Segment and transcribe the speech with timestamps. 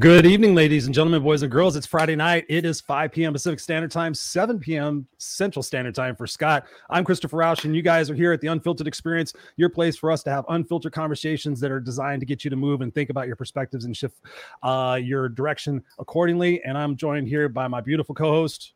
[0.00, 1.76] Good evening, ladies and gentlemen, boys and girls.
[1.76, 2.44] It's Friday night.
[2.48, 3.32] It is 5 p.m.
[3.32, 5.06] Pacific Standard Time, 7 p.m.
[5.18, 6.64] Central Standard Time for Scott.
[6.90, 10.10] I'm Christopher Rausch, and you guys are here at the Unfiltered Experience, your place for
[10.10, 13.08] us to have unfiltered conversations that are designed to get you to move and think
[13.08, 14.16] about your perspectives and shift
[14.64, 16.60] uh, your direction accordingly.
[16.64, 18.72] And I'm joined here by my beautiful co-host,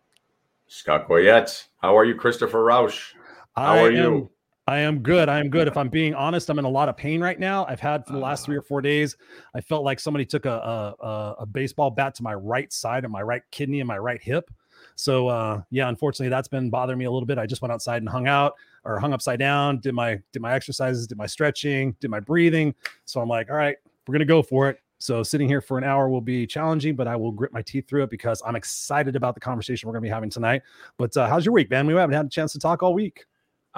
[0.68, 1.64] Scott Goyette.
[1.82, 3.14] How are you, Christopher Rausch?
[3.56, 4.30] How I are am- you?
[4.68, 5.30] I am good.
[5.30, 5.66] I am good.
[5.66, 7.64] If I'm being honest, I'm in a lot of pain right now.
[7.66, 9.16] I've had for the last three or four days.
[9.54, 13.06] I felt like somebody took a a, a, a baseball bat to my right side
[13.06, 14.50] of my right kidney and my right hip.
[14.94, 17.38] So uh, yeah, unfortunately, that's been bothering me a little bit.
[17.38, 20.52] I just went outside and hung out or hung upside down, did my did my
[20.52, 22.74] exercises, did my stretching, did my breathing.
[23.06, 24.82] So I'm like, all right, we're gonna go for it.
[24.98, 27.88] So sitting here for an hour will be challenging, but I will grit my teeth
[27.88, 30.60] through it because I'm excited about the conversation we're gonna be having tonight.
[30.98, 31.86] But uh, how's your week, man?
[31.86, 33.24] We haven't had a chance to talk all week.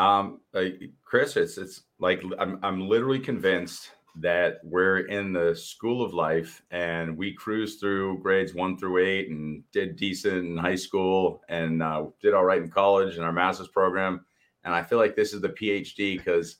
[0.01, 0.65] Um, uh,
[1.05, 6.63] Chris, it's it's like I'm I'm literally convinced that we're in the school of life
[6.71, 11.83] and we cruised through grades one through eight and did decent in high school and
[11.83, 14.25] uh, did all right in college and our master's program.
[14.65, 16.57] And I feel like this is the PhD because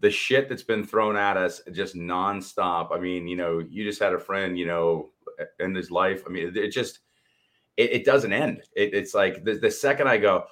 [0.00, 2.88] the shit that's been thrown at us just nonstop.
[2.90, 5.10] I mean, you know, you just had a friend, you know,
[5.58, 6.22] in his life.
[6.26, 7.00] I mean, it just
[7.76, 8.62] it, it doesn't end.
[8.74, 10.46] It, it's like the, the second I go,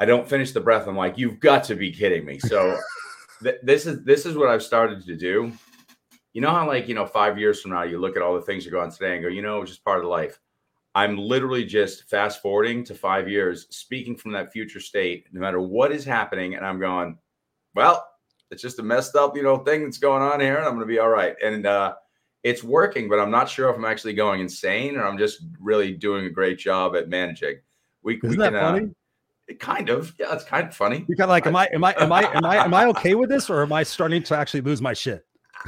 [0.00, 0.86] I don't finish the breath.
[0.86, 2.38] I'm like, you've got to be kidding me.
[2.38, 2.78] So
[3.42, 5.52] th- this is this is what I've started to do.
[6.32, 8.42] You know how like you know five years from now you look at all the
[8.42, 10.38] things you're going today and go, you know, it's just part of life.
[10.94, 15.60] I'm literally just fast forwarding to five years, speaking from that future state, no matter
[15.60, 17.18] what is happening, and I'm going,
[17.74, 18.04] well,
[18.50, 20.86] it's just a messed up, you know, thing that's going on here, and I'm going
[20.86, 21.36] to be all right.
[21.44, 21.94] And uh,
[22.42, 25.92] it's working, but I'm not sure if I'm actually going insane or I'm just really
[25.92, 27.56] doing a great job at managing.
[28.02, 28.84] We, we Isn't that can, uh, funny?
[28.86, 28.96] it
[29.54, 31.04] kind of, yeah, it's kind of funny.
[31.08, 33.14] You're kind of like, am I, am I, am I, am I, am I okay
[33.14, 35.24] with this, or am I starting to actually lose my shit?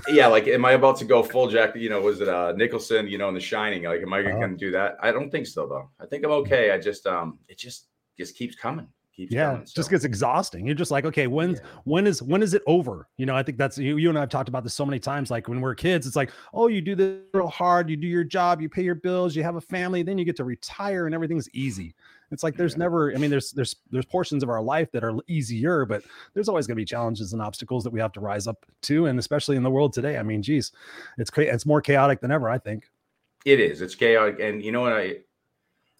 [0.08, 1.74] Yeah, like, am I about to go full jack?
[1.74, 3.08] You know, was it uh Nicholson?
[3.08, 3.82] You know, in The Shining?
[3.84, 4.38] Like, am I Uh-huh.
[4.38, 4.96] going to do that?
[5.02, 5.90] I don't think so, though.
[5.98, 6.70] I think I'm okay.
[6.70, 7.86] I just, um, it just
[8.16, 8.86] just keeps coming,
[9.16, 9.62] keeps Yeah, coming.
[9.62, 10.66] it just gets exhausting.
[10.66, 11.58] You're just like, okay, when, Yeah.
[11.84, 13.08] when is, when is it over?
[13.16, 15.30] You know, I think that's you, you and I've talked about this so many times.
[15.30, 18.24] Like when we're kids, it's like, oh, you do this real hard, you do your
[18.24, 21.14] job, you pay your bills, you have a family, then you get to retire, and
[21.14, 21.94] everything's easy.
[22.30, 22.78] It's like there's Yeah.
[22.80, 26.02] never, I mean, there's there's there's portions of our life that are easier, but
[26.34, 29.06] there's always going to be challenges and obstacles that we have to rise up to,
[29.06, 30.16] and especially in the world today.
[30.18, 30.72] I mean, geez,
[31.18, 32.48] it's it's more chaotic than ever.
[32.48, 32.88] I think.
[33.44, 33.80] It is.
[33.80, 34.92] It's chaotic, and you know what?
[34.92, 35.18] I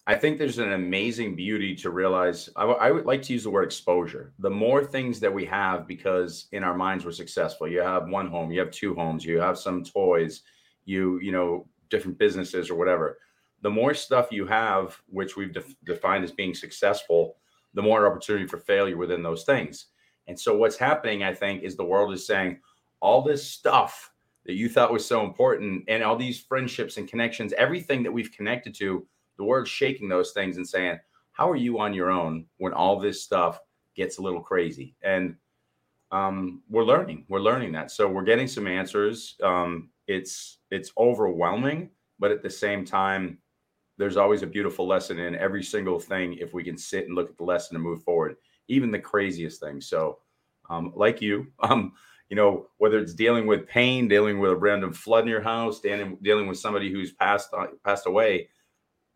[0.07, 2.49] I think there's an amazing beauty to realize.
[2.55, 4.33] I, w- I would like to use the word exposure.
[4.39, 7.67] The more things that we have, because in our minds we're successful.
[7.67, 10.41] You have one home, you have two homes, you have some toys,
[10.85, 13.17] you you know different businesses or whatever.
[13.61, 17.37] The more stuff you have, which we've def- defined as being successful,
[17.73, 19.87] the more opportunity for failure within those things.
[20.27, 22.59] And so what's happening, I think, is the world is saying
[22.99, 24.11] all this stuff
[24.45, 28.31] that you thought was so important and all these friendships and connections, everything that we've
[28.31, 29.05] connected to,
[29.37, 30.99] the world's shaking those things and saying,
[31.31, 33.59] How are you on your own when all this stuff
[33.95, 34.95] gets a little crazy?
[35.01, 35.35] And
[36.11, 37.91] um, we're learning, we're learning that.
[37.91, 39.37] So we're getting some answers.
[39.43, 41.89] Um, it's it's overwhelming,
[42.19, 43.37] but at the same time,
[44.01, 47.29] there's always a beautiful lesson in every single thing if we can sit and look
[47.29, 48.35] at the lesson and move forward,
[48.67, 49.85] even the craziest things.
[49.87, 50.17] So
[50.71, 51.93] um, like you, um,
[52.27, 55.79] you know, whether it's dealing with pain, dealing with a random flood in your house,
[55.81, 58.47] dealing, dealing with somebody who's passed uh, passed away,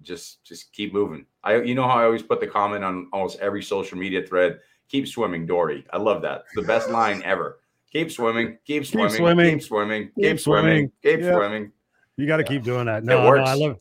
[0.03, 1.25] just just keep moving.
[1.44, 4.59] I you know how I always put the comment on almost every social media thread,
[4.88, 5.84] keep swimming, Dory.
[5.91, 6.41] I love that.
[6.46, 7.59] It's the best line ever.
[7.91, 11.34] Keep swimming, keep swimming, keep swimming, keep swimming, keep keep swimming, keep Yeah.
[11.34, 11.72] swimming.
[12.17, 12.49] You got to Yeah.
[12.49, 13.03] keep doing that.
[13.03, 13.49] No, no, works.
[13.49, 13.79] I love.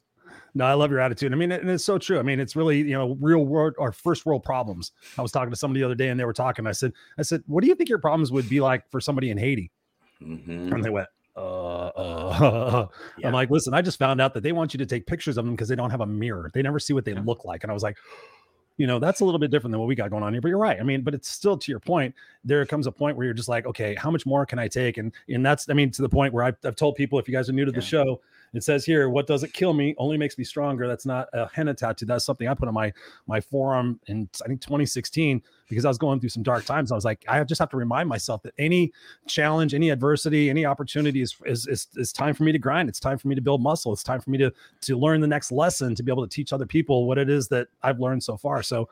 [0.57, 1.33] No, I love your attitude.
[1.33, 2.19] I mean, and it's so true.
[2.19, 4.93] I mean, it's really you know real world or first world problems.
[5.19, 6.67] I was talking to somebody the other day, and they were talking.
[6.67, 9.31] I said, I said, what do you think your problems would be like for somebody
[9.31, 9.71] in Haiti?
[10.23, 10.73] Mhm.
[10.73, 11.41] And they went, uh,
[11.89, 12.87] uh.
[13.19, 13.27] Yeah.
[13.27, 15.45] I'm like, listen, I just found out that they want you to take pictures of
[15.45, 16.51] them because they don't have a mirror.
[16.55, 17.23] They never see what they Yeah.
[17.25, 17.65] look like.
[17.65, 17.97] And I was like,
[18.77, 20.43] you know, that's a little bit different than what we got going on here.
[20.43, 20.79] But you're right.
[20.81, 22.15] I mean, but it's still to your point.
[22.45, 24.99] There comes a point where you're just like, okay, how much more can I take?
[24.99, 27.35] And and that's, I mean, to the point where I've, I've told people, if you
[27.35, 28.21] guys are new to the show,
[28.53, 30.87] it says here, what doesn't kill me only makes me stronger.
[30.87, 32.07] That's not a henna tattoo.
[32.07, 32.93] That's something I put on my
[33.27, 36.93] my forearm in I think 2016 because I was going through some dark times.
[36.93, 38.93] I was like, I just have to remind myself that any
[39.27, 42.89] challenge, any adversity, any opportunity is is is, is time for me to grind.
[42.89, 43.93] It's time for me to build muscle.
[43.93, 44.53] It's time for me to
[44.83, 47.49] to learn the next lesson to be able to teach other people what it is
[47.49, 48.63] that I've learned so far.
[48.63, 48.89] So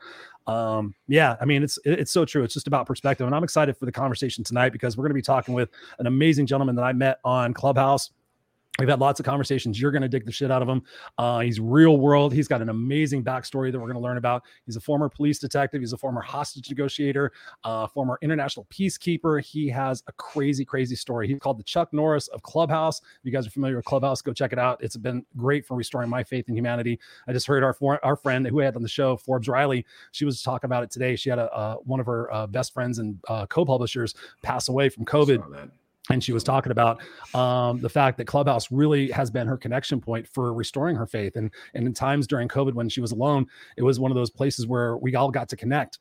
[0.47, 3.77] um yeah i mean it's it's so true it's just about perspective and i'm excited
[3.77, 6.83] for the conversation tonight because we're going to be talking with an amazing gentleman that
[6.83, 8.11] i met on clubhouse
[8.79, 9.79] We've had lots of conversations.
[9.79, 10.81] You're going to dig the shit out of him.
[11.19, 12.33] Uh, he's real world.
[12.33, 14.41] He's got an amazing backstory that we're going to learn about.
[14.65, 15.81] He's a former police detective.
[15.81, 17.31] He's a former hostage negotiator,
[17.63, 19.43] uh, former international peacekeeper.
[19.43, 21.27] He has a crazy, crazy story.
[21.27, 22.99] He's called the Chuck Norris of Clubhouse.
[22.99, 24.83] If you guys are familiar with Clubhouse, go check it out.
[24.83, 26.99] It's been great for restoring my faith in humanity.
[27.27, 29.85] I just heard our our friend who had on the show, Forbes Riley.
[30.13, 31.15] She was talking about it today.
[31.15, 34.89] She had a uh, one of her uh, best friends and uh, co-publishers pass away
[34.89, 35.69] from COVID
[36.09, 37.01] and she was talking about
[37.33, 41.35] um, the fact that clubhouse really has been her connection point for restoring her faith.
[41.35, 43.45] And and in times during covid when she was alone
[43.77, 45.99] it was one of those places where we all got to connect.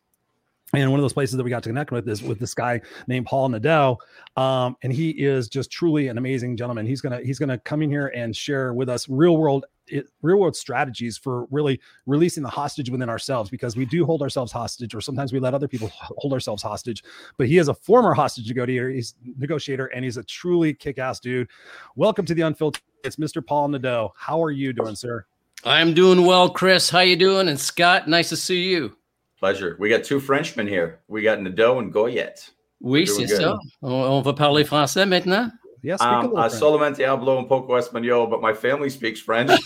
[0.75, 2.81] And one of those places that we got to connect with is with this guy
[3.07, 3.99] named Paul Nadeau,
[4.39, 6.87] um, and he is just truly an amazing gentleman.
[6.87, 10.39] He's gonna he's gonna come in here and share with us real world it, real
[10.39, 14.95] world strategies for really releasing the hostage within ourselves because we do hold ourselves hostage,
[14.95, 17.05] or sometimes we let other people hold ourselves hostage.
[17.37, 18.91] But he is a former hostage negotiator.
[18.91, 21.49] He's negotiator, and he's a truly kick-ass dude.
[21.95, 22.83] Welcome to the Unfiltered.
[23.05, 23.45] It's Mr.
[23.45, 24.13] Paul Nadeau.
[24.17, 25.27] How are you doing, sir?
[25.65, 26.91] I'm doing well, Chris.
[26.91, 27.49] How you doing?
[27.49, 28.97] And Scott, nice to see you.
[29.39, 29.77] Pleasure.
[29.79, 31.01] We got two Frenchmen here.
[31.09, 32.51] We got Nadeau and Goyette.
[32.81, 33.57] Oui, c'est ça.
[33.83, 35.53] On va parler français maintenant.
[35.83, 39.51] Yes, um, uh, solamente hablo un poco español, but my family speaks French.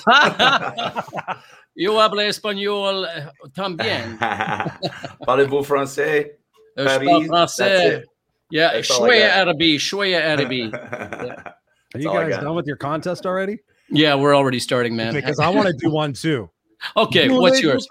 [1.74, 4.18] Yo hablo español eh, también.
[5.26, 6.38] Parlez-vous français?
[6.74, 8.04] Paris, français.
[8.50, 10.70] Yeah, shwaya arabi, shwaya arabi.
[10.72, 13.58] Are you guys done with your contest already?
[13.90, 15.12] Yeah, we're already starting, man.
[15.12, 16.48] Because I want to do one too.
[16.96, 17.86] Okay, what's yours?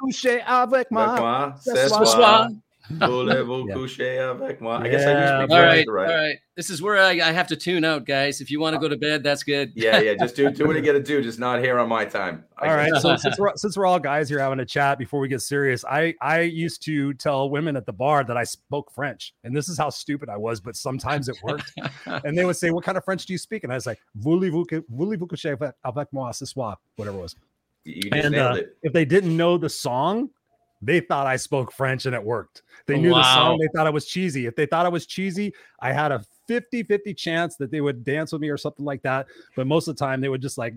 [2.90, 4.80] Avec moi, Voulez-vous coucher avec moi?
[4.84, 6.10] I guess I do speak all right, right.
[6.10, 6.38] All right.
[6.56, 8.42] This is where I, I, have to tune out, guys.
[8.42, 9.74] If you want to go to bed, that's good.
[9.76, 10.14] Yeah, yeah.
[10.20, 11.22] Just do, do what you got to do.
[11.22, 12.44] Just not here on my time.
[12.58, 12.94] I all right.
[13.02, 15.84] So since we're, since we're all guys here having a chat before we get serious,
[15.84, 19.34] I, I used to tell women at the bar that I spoke French.
[19.44, 21.74] And this is how stupid I was, but sometimes it worked.
[22.06, 23.64] and they would say, What kind of French do you speak?
[23.64, 26.78] And I was like, Voulez-vous, voulez-vous coucher avec moi ce soir?
[26.96, 27.36] Whatever it was.
[27.84, 30.30] You and uh, if they didn't know the song,
[30.81, 32.63] they thought I spoke French and it worked.
[32.86, 33.18] They knew wow.
[33.18, 34.45] the song, they thought I was cheesy.
[34.45, 38.04] If they thought I was cheesy, I had a 50 50 chance that they would
[38.04, 39.27] dance with me or something like that.
[39.56, 40.74] But most of the time, they would just like,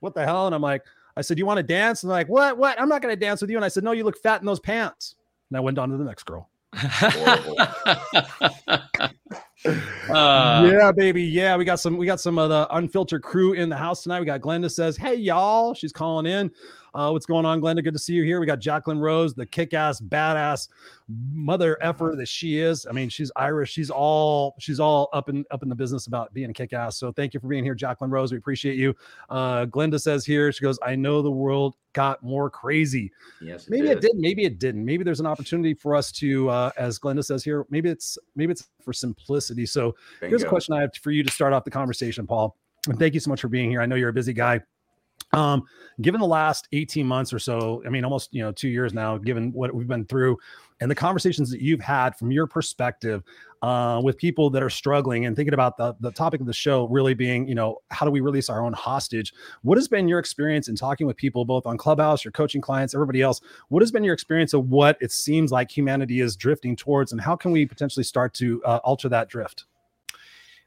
[0.00, 0.46] What the hell?
[0.46, 0.82] And I'm like,
[1.16, 2.02] I said, You want to dance?
[2.02, 2.56] And they're like, What?
[2.56, 2.80] What?
[2.80, 3.56] I'm not going to dance with you.
[3.56, 5.14] And I said, No, you look fat in those pants.
[5.50, 6.48] And I went on to the next girl.
[9.64, 11.22] Uh, yeah, baby.
[11.22, 11.96] Yeah, we got some.
[11.96, 14.20] We got some of the unfiltered crew in the house tonight.
[14.20, 16.50] We got Glenda says, "Hey, y'all." She's calling in.
[16.94, 17.82] Uh, what's going on, Glenda?
[17.82, 18.40] Good to see you here.
[18.40, 20.68] We got Jacqueline Rose, the kick-ass, badass
[21.08, 22.86] mother effer that she is.
[22.86, 23.72] I mean, she's Irish.
[23.72, 26.96] She's all she's all up in up in the business about being a kick-ass.
[26.96, 28.32] So thank you for being here, Jacqueline Rose.
[28.32, 28.94] We appreciate you.
[29.30, 33.10] Uh, Glenda says here, she goes, "I know the world got more crazy."
[33.40, 33.98] Yes, it maybe did.
[33.98, 34.20] it didn't.
[34.20, 34.84] Maybe it didn't.
[34.84, 38.52] Maybe there's an opportunity for us to, uh, as Glenda says here, maybe it's maybe
[38.52, 39.66] it's for simplicity.
[39.66, 40.30] So Bingo.
[40.30, 42.56] here's a question I have for you to start off the conversation, Paul.
[42.88, 43.80] And thank you so much for being here.
[43.80, 44.60] I know you're a busy guy.
[45.32, 45.62] Um,
[46.02, 49.16] given the last 18 months or so, I mean, almost you know two years now,
[49.16, 50.36] given what we've been through,
[50.80, 53.22] and the conversations that you've had from your perspective
[53.62, 56.86] uh, with people that are struggling and thinking about the, the topic of the show
[56.88, 59.32] really being, you know, how do we release our own hostage?
[59.62, 62.92] What has been your experience in talking with people, both on Clubhouse, your coaching clients,
[62.94, 63.40] everybody else?
[63.68, 67.20] What has been your experience of what it seems like humanity is drifting towards, and
[67.20, 69.64] how can we potentially start to uh, alter that drift?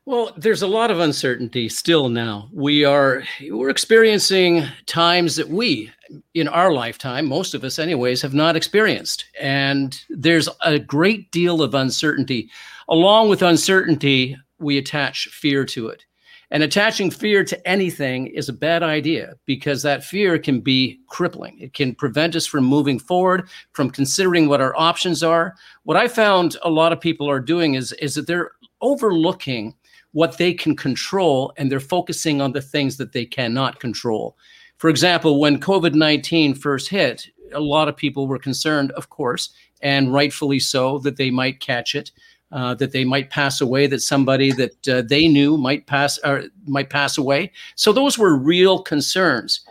[0.07, 2.47] Well, there's a lot of uncertainty still now.
[2.53, 5.91] We are we're experiencing times that we
[6.35, 9.25] in our lifetime, most of us anyways, have not experienced.
[9.41, 12.51] And there's a great deal of uncertainty.
[12.88, 16.05] Along with uncertainty, we attach fear to it.
[16.51, 21.57] And attaching fear to anything is a bad idea because that fear can be crippling.
[21.59, 25.55] It can prevent us from moving forward, from considering what our options are.
[25.81, 29.74] What I found a lot of people are doing is, is that they're overlooking
[30.15, 34.38] what they can control and they're focusing on the things that they cannot control.
[34.77, 39.50] For example, when COVID 19 first hit, a lot of people were concerned, of course,
[39.81, 42.12] and rightfully so, that they might catch it.
[42.51, 46.43] Uh, that they might pass away, that somebody that uh, they knew might pass or
[46.65, 47.51] might pass away.
[47.75, 49.65] So those were real concerns,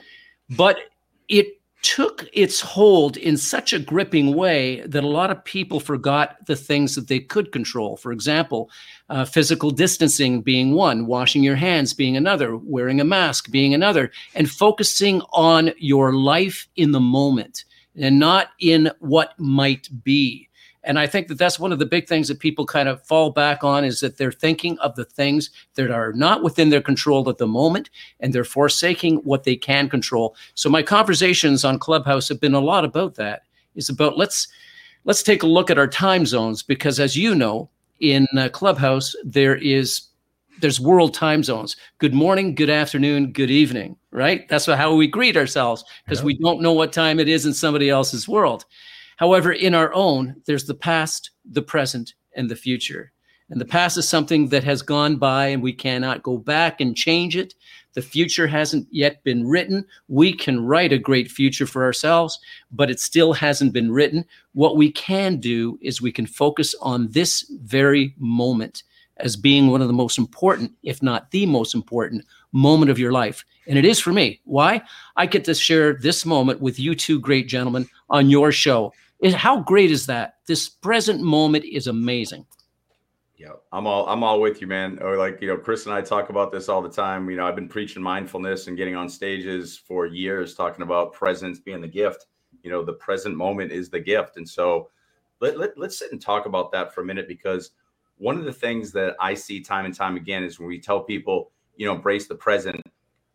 [0.51, 0.77] but
[1.29, 1.47] it
[1.85, 6.57] took its hold in such a gripping way that a lot of people forgot the
[6.57, 7.99] things that they could control.
[7.99, 8.71] For example,
[9.11, 14.11] uh, physical distancing being one, washing your hands being another, wearing a mask being another,
[14.35, 20.49] and focusing on your life in the moment and not in what might be.
[20.85, 23.31] And I think that that's one of the big things that people kind of fall
[23.31, 27.29] back on is that they're thinking of the things that are not within their control
[27.29, 30.37] at the moment and they're forsaking what they can control.
[30.55, 33.43] So my conversations on Clubhouse have been a lot about that.
[33.75, 34.47] Is about let's
[35.05, 39.17] let's take a look at our time zones because as you know, in uh, Clubhouse
[39.25, 40.03] there is
[40.61, 41.77] there's world time zones.
[41.99, 44.49] Good morning, good afternoon, good evening, right?
[44.49, 47.91] That's how we greet ourselves because we don't know what time it is in somebody
[47.91, 48.65] else's world.
[49.17, 53.13] However, in our own, there's the past, the present, and the future.
[53.51, 56.97] And the past is something that has gone by and we cannot go back and
[56.97, 57.55] change it.
[57.93, 59.85] The future hasn't yet been written.
[60.09, 62.41] We can write a great future for ourselves,
[62.73, 64.25] but it still hasn't been written.
[64.53, 68.83] What we can do is we can focus on this very moment
[69.19, 73.13] as being one of the most important, if not the most important moment of your
[73.13, 73.45] life.
[73.69, 74.41] And it is for me.
[74.45, 74.83] Why?
[75.17, 78.93] I get to share this moment with you two great gentlemen on your show.
[79.33, 80.35] How great is that?
[80.47, 82.47] This present moment is amazing.
[83.37, 84.99] Yeah, I'm all I'm all with you, man.
[85.01, 87.29] Or like you know, Chris and I talk about this all the time.
[87.29, 91.59] You know, I've been preaching mindfulness and getting on stages for years, talking about presence
[91.59, 92.27] being the gift.
[92.63, 94.91] You know, the present moment is the gift, and so
[95.41, 97.73] let, let let's sit and talk about that for a minute because
[98.19, 101.01] one of the things that I see time and time again is when we tell
[101.01, 102.81] people, you know, embrace the present.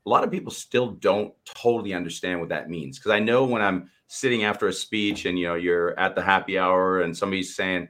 [0.05, 3.61] A lot of people still don't totally understand what that means because I know when
[3.61, 7.55] I'm sitting after a speech and you know you're at the happy hour and somebody's
[7.55, 7.87] saying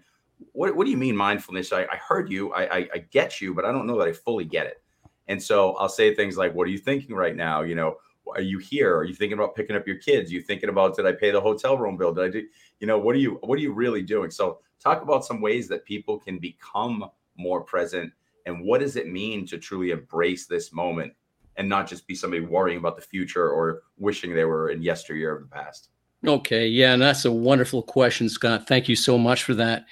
[0.51, 1.73] what, what do you mean mindfulness?
[1.73, 4.13] I, I heard you, I, I, I get you, but I don't know that I
[4.13, 4.81] fully get it.
[5.27, 7.61] And so I'll say things like, what are you thinking right now?
[7.61, 7.97] You know,
[8.33, 8.95] are you here?
[8.95, 10.31] Are you thinking about picking up your kids?
[10.31, 12.13] Are you thinking about did I pay the hotel room bill?
[12.13, 12.47] Did I do,
[12.79, 14.31] you know, what are you what are you really doing?
[14.31, 17.05] So talk about some ways that people can become
[17.38, 18.11] more present
[18.45, 21.13] and what does it mean to truly embrace this moment
[21.57, 25.35] and not just be somebody worrying about the future or wishing they were in yesteryear
[25.35, 25.89] of the past.
[26.27, 28.67] Okay, yeah, and that's a wonderful question, Scott.
[28.67, 29.85] Thank you so much for that.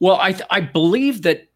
[0.00, 1.48] Well, I, th- I believe that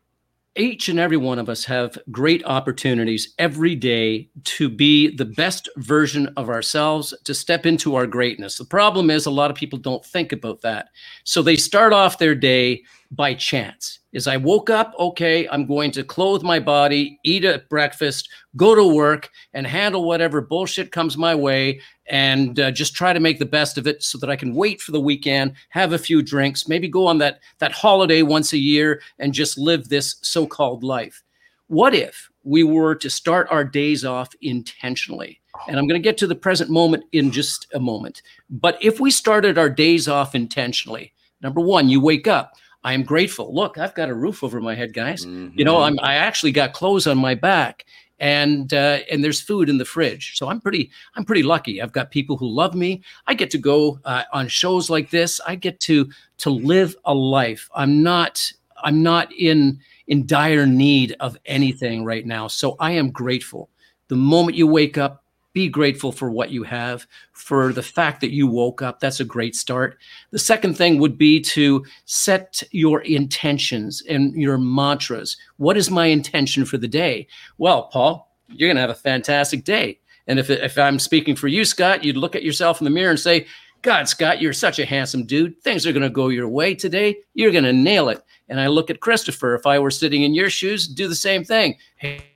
[0.56, 5.68] each and every one of us have great opportunities every day to be the best
[5.76, 8.58] version of ourselves, to step into our greatness.
[8.58, 10.88] The problem is a lot of people don't think about that.
[11.24, 14.00] So they start off their day by chance.
[14.12, 18.74] Is I woke up, okay, I'm going to clothe my body, eat a breakfast, go
[18.74, 23.38] to work, and handle whatever bullshit comes my way, and uh, just try to make
[23.38, 26.20] the best of it, so that I can wait for the weekend, have a few
[26.22, 30.84] drinks, maybe go on that that holiday once a year, and just live this so-called
[30.84, 31.22] life.
[31.68, 35.40] What if we were to start our days off intentionally?
[35.68, 38.22] And I'm going to get to the present moment in just a moment.
[38.48, 41.12] But if we started our days off intentionally,
[41.42, 42.54] number one, you wake up.
[42.82, 43.54] I am grateful.
[43.54, 45.26] Look, I've got a roof over my head, guys.
[45.26, 45.58] Mm-hmm.
[45.58, 47.84] You know, I'm I actually got clothes on my back,
[48.20, 50.36] and uh, and there's food in the fridge.
[50.36, 51.82] So I'm pretty I'm pretty lucky.
[51.82, 53.02] I've got people who love me.
[53.26, 55.40] I get to go uh, on shows like this.
[55.46, 56.08] I get to
[56.38, 57.68] to live a life.
[57.74, 58.52] I'm not
[58.84, 62.46] I'm not in in dire need of anything right now.
[62.46, 63.70] So I am grateful.
[64.08, 68.33] The moment you wake up, be grateful for what you have, for the fact that
[68.33, 69.00] you woke up.
[69.00, 69.99] That's a great start.
[70.30, 75.37] The second thing would be to set your intentions and your mantras.
[75.57, 77.26] What is my intention for the day?
[77.59, 79.99] Well, Paul, you're going to have a fantastic day.
[80.26, 83.11] And if, if I'm speaking for you, Scott, you'd look at yourself in the mirror
[83.11, 83.47] and say,
[83.83, 85.61] God, Scott, you're such a handsome dude.
[85.62, 87.16] Things are going to go your way today.
[87.35, 88.23] You're going to nail it.
[88.49, 89.54] And I look at Christopher.
[89.54, 91.76] If I were sitting in your shoes, do the same thing.
[91.97, 92.29] Hey,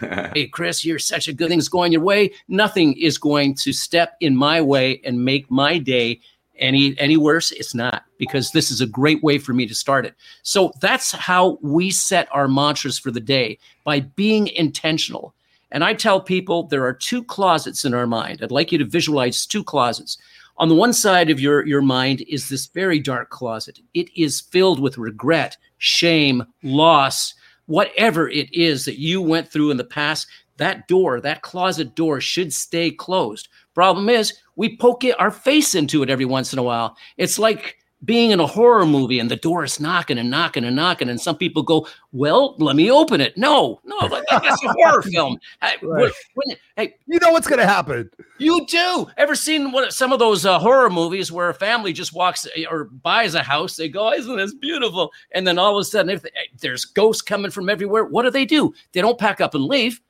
[0.00, 2.32] hey, Chris, you're such a good thing's going your way.
[2.48, 6.20] Nothing is going to step in my way and make my day
[6.58, 7.52] any any worse.
[7.52, 10.14] It's not because this is a great way for me to start it.
[10.42, 15.34] So that's how we set our mantras for the day by being intentional.
[15.72, 18.40] And I tell people there are two closets in our mind.
[18.42, 20.18] I'd like you to visualize two closets.
[20.58, 23.80] On the one side of your, your mind is this very dark closet.
[23.92, 27.34] It is filled with regret, shame, loss,
[27.66, 32.20] whatever it is that you went through in the past, that door, that closet door
[32.20, 33.48] should stay closed.
[33.74, 36.96] Problem is, we poke our face into it every once in a while.
[37.18, 40.76] It's like being in a horror movie and the door is knocking and knocking and
[40.76, 45.02] knocking, and some people go, "Well, let me open it." No, no, that's a horror
[45.02, 45.38] film.
[45.62, 46.12] Hey, right.
[46.34, 48.10] when, hey, you know what's going to happen.
[48.38, 49.06] You do.
[49.16, 52.64] Ever seen what some of those uh, horror movies where a family just walks eh,
[52.70, 53.76] or buys a house?
[53.76, 57.22] They go, "Isn't this beautiful?" And then all of a sudden, if they, there's ghosts
[57.22, 58.74] coming from everywhere, what do they do?
[58.92, 60.00] They don't pack up and leave.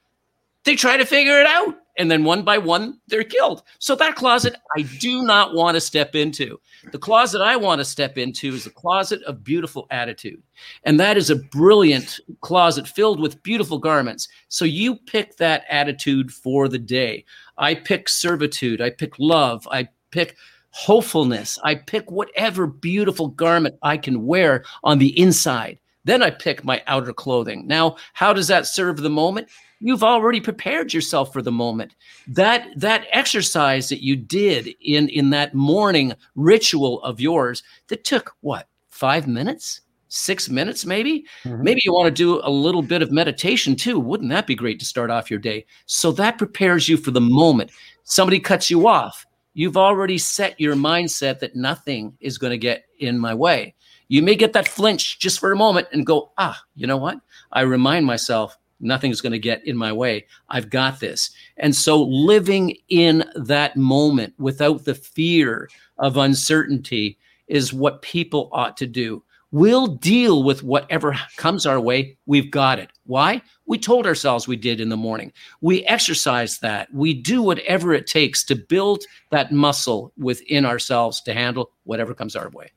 [0.66, 3.62] They try to figure it out and then one by one they're killed.
[3.78, 6.58] So that closet I do not want to step into.
[6.90, 10.42] The closet I want to step into is the closet of beautiful attitude.
[10.82, 14.26] And that is a brilliant closet filled with beautiful garments.
[14.48, 17.24] So you pick that attitude for the day.
[17.56, 20.36] I pick servitude, I pick love, I pick
[20.70, 25.78] hopefulness, I pick whatever beautiful garment I can wear on the inside.
[26.04, 27.68] Then I pick my outer clothing.
[27.68, 29.48] Now, how does that serve the moment?
[29.80, 31.94] You've already prepared yourself for the moment
[32.26, 38.34] that that exercise that you did in in that morning ritual of yours that took
[38.40, 41.26] what five minutes six minutes, maybe.
[41.44, 41.62] Mm-hmm.
[41.62, 43.98] Maybe you want to do a little bit of meditation too.
[43.98, 45.66] Wouldn't that be great to start off your day?
[45.86, 47.70] So that prepares you for the moment.
[48.04, 49.26] Somebody cuts you off.
[49.54, 53.74] You've already set your mindset that nothing is going to get in my way.
[54.08, 57.18] You may get that flinch just for a moment and go, ah, you know what?
[57.52, 60.26] I remind myself nothing's going to get in my way.
[60.48, 61.30] I've got this.
[61.56, 65.68] And so living in that moment without the fear
[65.98, 67.18] of uncertainty
[67.48, 69.22] is what people ought to do.
[69.52, 72.18] We'll deal with whatever comes our way.
[72.26, 72.90] We've got it.
[73.04, 73.40] Why?
[73.66, 75.32] We told ourselves we did in the morning.
[75.60, 76.92] We exercise that.
[76.92, 82.34] We do whatever it takes to build that muscle within ourselves to handle whatever comes
[82.34, 82.72] our way.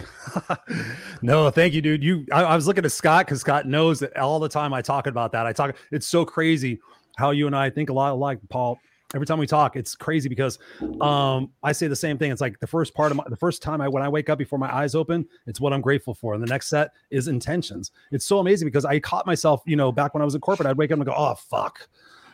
[1.22, 2.02] no, thank you, dude.
[2.02, 4.82] You, I, I was looking at Scott because Scott knows that all the time I
[4.82, 5.46] talk about that.
[5.46, 5.76] I talk.
[5.90, 6.80] It's so crazy
[7.16, 8.78] how you and I think a lot alike, Paul.
[9.14, 10.58] Every time we talk, it's crazy because
[11.02, 12.32] um, I say the same thing.
[12.32, 14.38] It's like the first part of my, the first time I when I wake up
[14.38, 17.90] before my eyes open, it's what I'm grateful for, and the next set is intentions.
[18.10, 20.66] It's so amazing because I caught myself, you know, back when I was in corporate,
[20.66, 21.88] I'd wake up and go, "Oh fuck."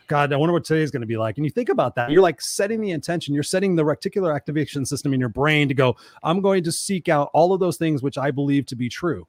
[0.09, 1.37] God, I wonder what today is going to be like.
[1.37, 4.83] And you think about that, you're like setting the intention, you're setting the reticular activation
[4.85, 8.03] system in your brain to go, I'm going to seek out all of those things
[8.03, 9.27] which I believe to be true.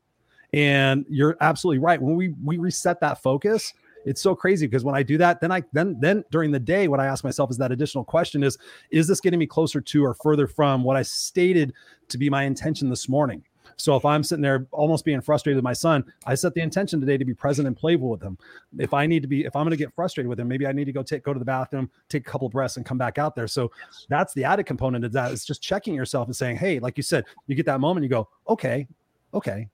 [0.53, 2.01] And you're absolutely right.
[2.01, 3.73] When we we reset that focus,
[4.05, 6.89] it's so crazy because when I do that, then I then then during the day,
[6.89, 8.59] what I ask myself is that additional question is,
[8.91, 11.75] is this getting me closer to or further from what I stated
[12.09, 13.45] to be my intention this morning?
[13.81, 17.01] So if I'm sitting there almost being frustrated with my son, I set the intention
[17.01, 18.39] today to be present and playful with him.
[18.79, 20.73] If I need to be, if I'm going to get frustrated with him, maybe I
[20.73, 23.19] need to go take go to the bathroom, take a couple breaths, and come back
[23.19, 23.47] out there.
[23.47, 23.71] So
[24.09, 25.33] that's the added component of that.
[25.33, 28.11] It's just checking yourself and saying, hey, like you said, you get that moment, you
[28.11, 28.87] go, okay,
[29.35, 29.69] okay,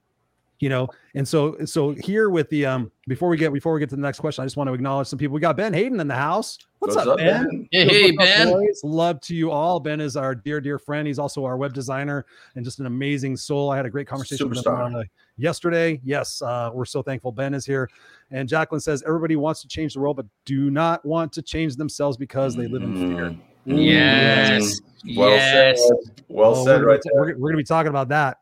[0.59, 3.89] you know and so so here with the um before we get before we get
[3.89, 5.99] to the next question i just want to acknowledge some people we got ben hayden
[5.99, 7.67] in the house what's, what's up, up, ben, ben?
[7.71, 8.81] hey, hey ben boys?
[8.83, 12.25] love to you all ben is our dear dear friend he's also our web designer
[12.55, 14.85] and just an amazing soul i had a great conversation Superstar.
[14.85, 15.03] with him uh,
[15.37, 17.89] yesterday yes uh, we're so thankful ben is here
[18.31, 21.75] and jacqueline says everybody wants to change the world but do not want to change
[21.75, 23.39] themselves because they live in fear mm.
[23.69, 24.79] Yes.
[25.17, 25.77] Well yes.
[25.77, 26.23] said.
[26.29, 28.37] Well oh, said, we're, right we're, we're, gonna be talking about that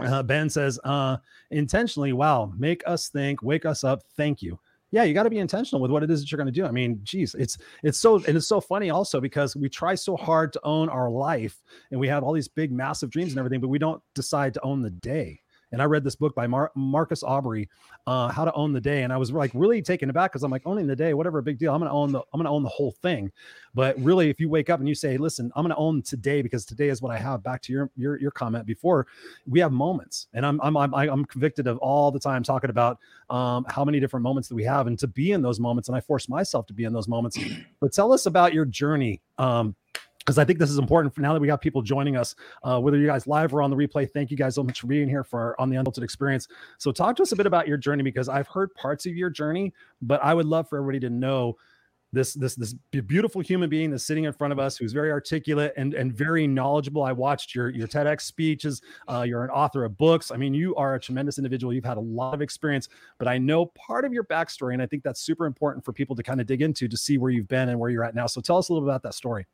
[0.00, 1.16] uh, ben says, uh,
[1.50, 4.02] intentionally, wow, make us think, wake us up.
[4.16, 4.58] Thank you.
[4.92, 6.66] Yeah, you got to be intentional with what it is that you're going to do.
[6.66, 10.16] I mean, geez, it's it's so and it's so funny also because we try so
[10.16, 13.60] hard to own our life and we have all these big, massive dreams and everything,
[13.60, 15.40] but we don't decide to own the day.
[15.72, 17.68] And I read this book by Mar- Marcus Aubrey,
[18.06, 20.50] uh, How to Own the Day, and I was like really taken aback because I'm
[20.50, 21.74] like owning the day, whatever, big deal.
[21.74, 23.30] I'm gonna own the I'm gonna own the whole thing.
[23.74, 26.64] But really, if you wake up and you say, "Listen, I'm gonna own today because
[26.64, 29.06] today is what I have." Back to your your your comment before,
[29.46, 32.98] we have moments, and I'm I'm I'm, I'm convicted of all the time talking about
[33.28, 35.96] um, how many different moments that we have, and to be in those moments, and
[35.96, 37.38] I force myself to be in those moments.
[37.80, 39.20] But tell us about your journey.
[39.38, 39.74] Um,
[40.30, 42.78] because I think this is important for now that we got people joining us, uh,
[42.78, 44.08] whether you guys live or on the replay.
[44.08, 46.46] Thank you guys so much for being here for on the Unfiltered Experience.
[46.78, 49.28] So, talk to us a bit about your journey because I've heard parts of your
[49.28, 51.56] journey, but I would love for everybody to know
[52.12, 55.72] this this this beautiful human being that's sitting in front of us who's very articulate
[55.76, 59.96] and and very knowledgeable i watched your your tedx speeches uh, you're an author of
[59.96, 62.88] books i mean you are a tremendous individual you've had a lot of experience
[63.18, 66.16] but i know part of your backstory and i think that's super important for people
[66.16, 68.26] to kind of dig into to see where you've been and where you're at now
[68.26, 69.46] so tell us a little bit about that story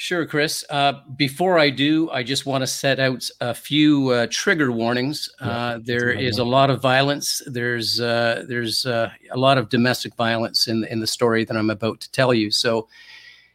[0.00, 0.64] Sure, Chris.
[0.70, 5.28] Uh, before I do, I just want to set out a few uh, trigger warnings.
[5.40, 7.42] Uh, there is a lot of violence.
[7.46, 11.68] There's uh, there's uh, a lot of domestic violence in in the story that I'm
[11.68, 12.52] about to tell you.
[12.52, 12.86] So,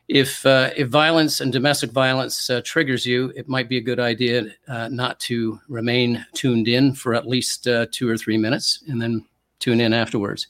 [0.10, 4.54] if uh, if violence and domestic violence triggers you, it might be a good idea
[4.68, 9.26] not to remain tuned in for at least two or three minutes, and then
[9.60, 10.48] tune in afterwards.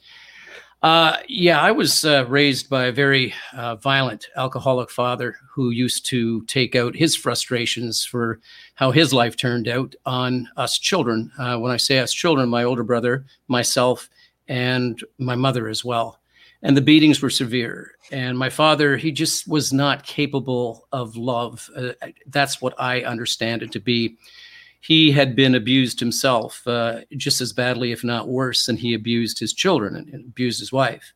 [0.84, 6.06] Uh, yeah, I was uh, raised by a very uh, violent alcoholic father who used
[6.08, 8.42] to take out his frustrations for
[8.76, 11.32] how his life turned out on us children.
[11.40, 14.10] Uh, when I say us children, my older brother, myself,
[14.50, 16.20] and my mother as well.
[16.64, 17.92] And the beatings were severe.
[18.12, 21.70] And my father, he just was not capable of love.
[21.78, 21.94] Uh,
[22.28, 24.18] that's what I understand it to be
[24.84, 29.40] he had been abused himself uh, just as badly, if not worse, than he abused
[29.40, 31.14] his children and, and abused his wife.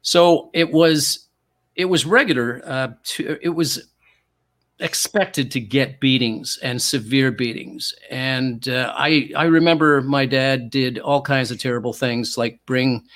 [0.00, 1.28] So it was
[1.74, 2.62] it was regular.
[2.64, 3.90] Uh, to, it was
[4.78, 7.94] expected to get beatings and severe beatings.
[8.10, 13.06] And uh, I I remember my dad did all kinds of terrible things, like bring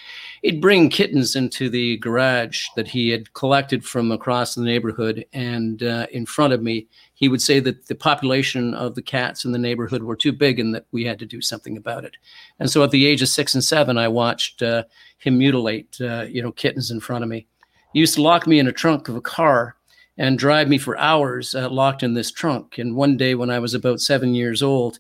[0.43, 5.83] he'd bring kittens into the garage that he had collected from across the neighborhood, and
[5.83, 9.53] uh, in front of me, he would say that the population of the cats in
[9.53, 12.17] the neighborhood were too big and that we had to do something about it.
[12.59, 14.85] And so at the age of six and seven, I watched uh,
[15.19, 17.47] him mutilate, uh, you know, kittens in front of me.
[17.93, 19.77] He used to lock me in a trunk of a car
[20.21, 22.77] and drive me for hours uh, locked in this trunk.
[22.77, 24.99] And one day when I was about seven years old,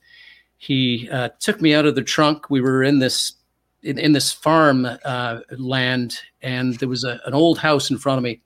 [0.56, 2.48] he uh, took me out of the trunk.
[2.48, 3.35] We were in this
[3.83, 8.16] in, in this farm uh, land, and there was a, an old house in front
[8.16, 8.40] of me.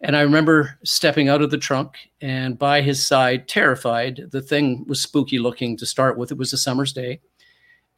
[0.00, 4.28] And I remember stepping out of the trunk and by his side, terrified.
[4.30, 6.30] The thing was spooky looking to start with.
[6.30, 7.20] It was a summer's day,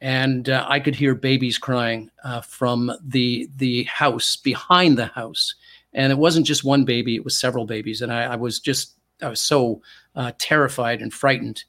[0.01, 5.53] and uh, I could hear babies crying uh, from the the house behind the house.
[5.93, 8.01] And it wasn't just one baby; it was several babies.
[8.01, 9.81] And I, I was just I was so
[10.15, 11.63] uh, terrified and frightened.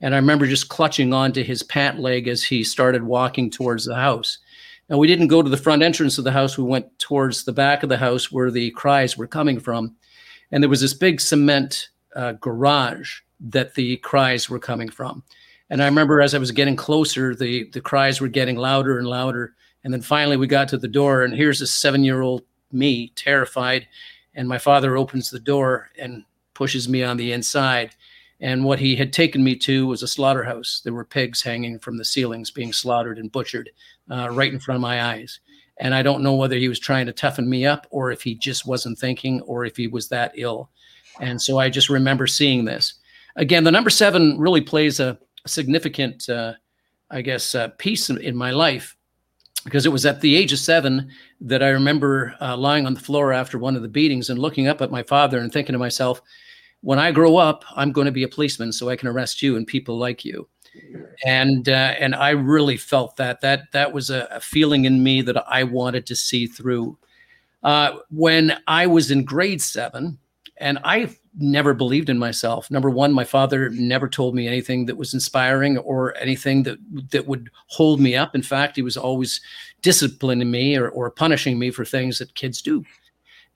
[0.00, 3.94] And I remember just clutching onto his pant leg as he started walking towards the
[3.94, 4.38] house.
[4.88, 6.56] Now, we didn't go to the front entrance of the house.
[6.56, 9.96] We went towards the back of the house where the cries were coming from.
[10.50, 15.24] And there was this big cement uh, garage that the cries were coming from.
[15.70, 19.08] And I remember as I was getting closer, the, the cries were getting louder and
[19.08, 19.54] louder.
[19.82, 23.12] And then finally we got to the door, and here's a seven year old me,
[23.16, 23.86] terrified.
[24.34, 26.24] And my father opens the door and
[26.54, 27.94] pushes me on the inside.
[28.40, 30.82] And what he had taken me to was a slaughterhouse.
[30.84, 33.70] There were pigs hanging from the ceilings being slaughtered and butchered
[34.10, 35.40] uh, right in front of my eyes.
[35.78, 38.34] And I don't know whether he was trying to toughen me up or if he
[38.34, 40.70] just wasn't thinking or if he was that ill.
[41.20, 42.94] And so I just remember seeing this.
[43.36, 46.54] Again, the number seven really plays a, a significant, uh,
[47.10, 48.95] I guess, uh, piece in, in, my life
[49.66, 53.00] because it was at the age of seven that I remember uh, lying on the
[53.00, 55.78] floor after one of the beatings and looking up at my father and thinking to
[55.78, 56.22] myself,
[56.82, 59.56] when I grow up, I'm going to be a policeman so I can arrest you
[59.56, 60.48] and people like you.
[61.24, 65.20] And uh, and I really felt that that that was a, a, feeling in me
[65.22, 66.96] that I wanted to see through.
[67.64, 70.18] Uh, when I was in grade seven,
[70.58, 72.70] and I never believed in myself.
[72.70, 76.78] Number one, my father never told me anything that was inspiring or anything that
[77.10, 78.34] that would hold me up.
[78.34, 79.40] In fact, he was always
[79.82, 82.84] disciplining me or, or punishing me for things that kids do.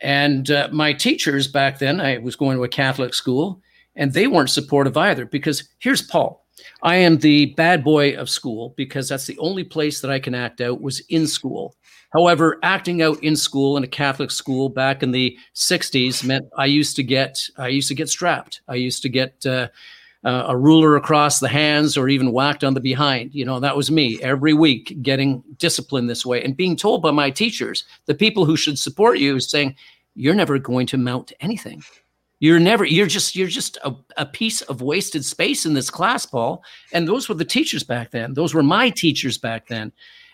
[0.00, 3.60] And uh, my teachers back then, I was going to a Catholic school,
[3.96, 6.46] and they weren't supportive either because here's Paul.
[6.82, 10.34] I am the bad boy of school because that's the only place that I can
[10.34, 11.74] act out was in school.
[12.12, 16.66] However, acting out in school in a Catholic school back in the 60s meant I
[16.66, 18.62] used to get I used to get strapped.
[18.68, 19.68] I used to get uh,
[20.24, 23.34] uh, a ruler across the hands or even whacked on the behind.
[23.34, 27.10] You know, that was me every week getting disciplined this way and being told by
[27.10, 29.76] my teachers, the people who should support you, saying,
[30.14, 31.82] you're never going to mount to anything.
[32.40, 36.26] You're never, you're just, you're just a, a piece of wasted space in this class,
[36.26, 36.64] Paul.
[36.92, 38.34] And those were the teachers back then.
[38.34, 39.92] Those were my teachers back then.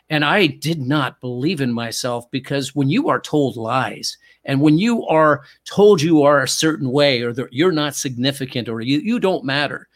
[0.08, 4.78] And I did not believe in myself because when you are told lies and when
[4.78, 8.98] you are told you are a certain way or that you're not significant or you,
[9.00, 9.88] you don't matter,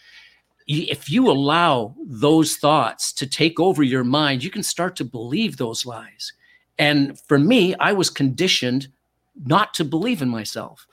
[0.67, 5.57] if you allow those thoughts to take over your mind, you can start to believe
[5.57, 6.33] those lies.
[6.79, 8.89] And for me, I was conditioned
[9.45, 10.87] not to believe in myself.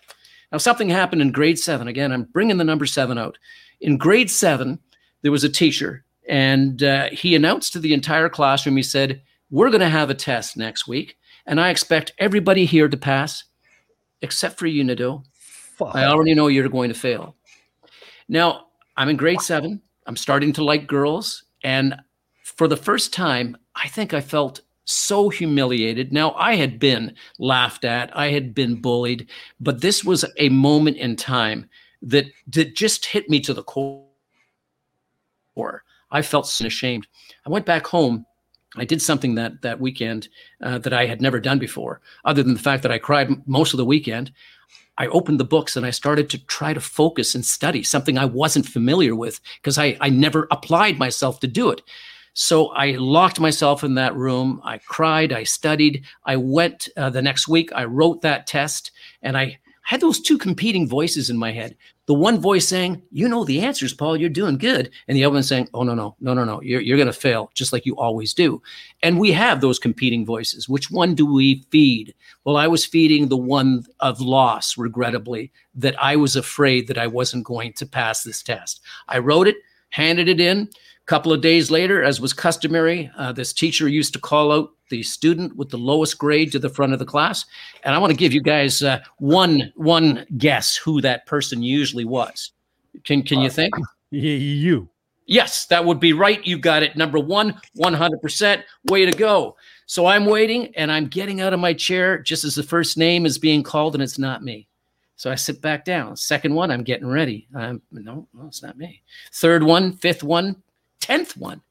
[0.52, 1.88] Now, something happened in grade seven.
[1.88, 3.38] Again, I'm bringing the number seven out.
[3.82, 4.80] In grade seven,
[5.22, 9.70] there was a teacher, and uh, he announced to the entire classroom, he said, We're
[9.70, 13.44] going to have a test next week, and I expect everybody here to pass,
[14.22, 15.24] except for you, Nadeau.
[15.82, 17.36] I already know you're going to fail.
[18.28, 19.82] Now, I'm in grade seven.
[20.06, 21.44] I'm starting to like girls.
[21.64, 21.96] And
[22.44, 26.12] for the first time, I think I felt so humiliated.
[26.12, 30.98] Now, I had been laughed at, I had been bullied, but this was a moment
[30.98, 31.70] in time
[32.02, 34.04] that, that just hit me to the core.
[36.12, 37.08] I felt ashamed.
[37.46, 38.26] I went back home.
[38.76, 40.30] I did something that that weekend
[40.62, 43.74] uh, that I had never done before, other than the fact that I cried most
[43.74, 44.32] of the weekend.
[45.00, 48.26] I opened the books and I started to try to focus and study something I
[48.26, 51.82] wasn't familiar with because I, I never applied myself to do it.
[52.34, 54.62] So I locked myself in that room.
[54.64, 55.34] I cried.
[55.34, 56.06] I studied.
[56.26, 57.72] I went uh, the next week.
[57.74, 58.92] I wrote that test
[59.22, 61.76] and I had those two competing voices in my head.
[62.08, 64.92] The one voice saying, You know the answers, Paul, you're doing good.
[65.08, 67.14] And the other one saying, Oh, no, no, no, no, no, you're, you're going to
[67.14, 68.62] fail, just like you always do.
[69.04, 70.70] And we have those competing voices.
[70.70, 72.16] Which one do we feed?
[72.46, 77.08] Well, I was feeding the one of loss, regrettably, that I was afraid that I
[77.08, 78.82] wasn't going to pass this test.
[79.10, 79.58] I wrote it,
[79.98, 84.14] handed it in A couple of days later, as was customary, uh, this teacher used
[84.14, 87.46] to call out the student with the lowest grade to the front of the class.
[87.84, 92.06] And I want to give you guys uh, one one guess who that person usually
[92.06, 92.52] was.
[93.04, 93.74] Can can you think?
[94.10, 94.88] You.
[95.26, 96.42] Yes, that would be right.
[96.48, 96.96] You got it.
[96.96, 98.64] Number one, 100%.
[98.86, 99.58] Way to go.
[99.86, 103.26] So I'm waiting and I'm getting out of my chair just as the first name
[103.26, 104.67] is being called, and it's not me.
[105.18, 106.16] So I sit back down.
[106.16, 107.48] Second one, I'm getting ready.
[107.54, 109.02] Um, no, no, it's not me.
[109.34, 110.56] Third one, fifth one,
[111.00, 111.62] tenth one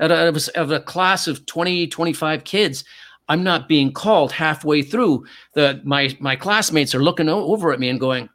[0.00, 2.84] out of, of a class of 20, 25 kids.
[3.28, 5.26] I'm not being called halfway through.
[5.52, 8.30] The my my classmates are looking over at me and going,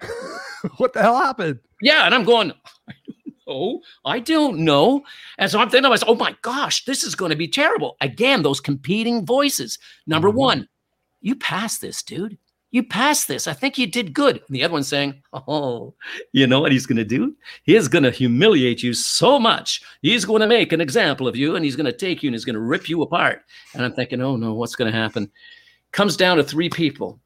[0.78, 2.52] "What the hell happened?" Yeah, and I'm going,
[3.46, 3.80] know.
[4.04, 5.04] I don't know.
[5.38, 7.96] And so I'm thinking myself, oh my gosh, this is going to be terrible.
[8.00, 9.78] Again, those competing voices.
[10.06, 10.38] Number mm-hmm.
[10.38, 10.68] one,
[11.20, 12.38] you passed this, dude.
[12.72, 13.46] You passed this.
[13.46, 14.42] I think you did good.
[14.46, 15.94] And the other one's saying, Oh,
[16.32, 17.34] you know what he's going to do?
[17.62, 19.82] He's going to humiliate you so much.
[20.02, 22.34] He's going to make an example of you and he's going to take you and
[22.34, 23.42] he's going to rip you apart.
[23.74, 25.30] And I'm thinking, Oh no, what's going to happen?
[25.92, 27.20] Comes down to three people.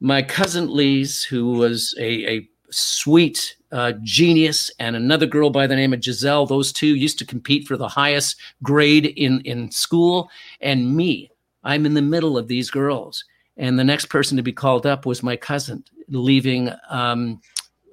[0.00, 5.76] My cousin Lise, who was a, a sweet uh, genius, and another girl by the
[5.76, 6.46] name of Giselle.
[6.46, 10.28] Those two used to compete for the highest grade in, in school.
[10.60, 11.30] And me,
[11.64, 13.24] I'm in the middle of these girls.
[13.62, 17.40] And the next person to be called up was my cousin, leaving um,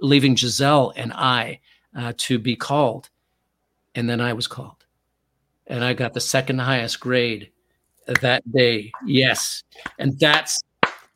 [0.02, 1.60] leaving Giselle and I
[1.96, 3.10] uh, to be called.
[3.94, 4.84] And then I was called,
[5.68, 7.52] and I got the second highest grade
[8.22, 8.92] that day.
[9.06, 9.64] Yes,
[10.00, 10.60] and that's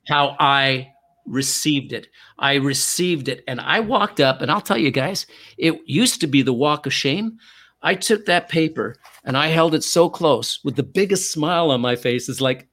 [0.08, 0.94] how I
[1.26, 2.08] received it.
[2.38, 5.26] I received it, and I walked up, and I'll tell you guys,
[5.58, 7.39] it used to be the walk of shame.
[7.82, 11.82] I took that paper and I held it so close with the biggest smile on
[11.82, 12.30] my face.
[12.30, 12.70] It's like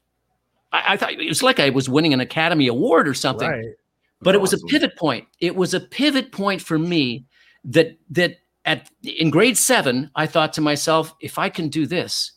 [0.72, 3.48] I, I, thought it was like I was winning an Academy Award or something.
[3.48, 3.74] Right.
[4.22, 5.26] But it was a pivot point.
[5.40, 7.24] It was a pivot point for me
[7.64, 12.33] that that at in grade seven, I thought to myself, if I can do this,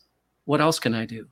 [0.46, 1.26] what else can I do?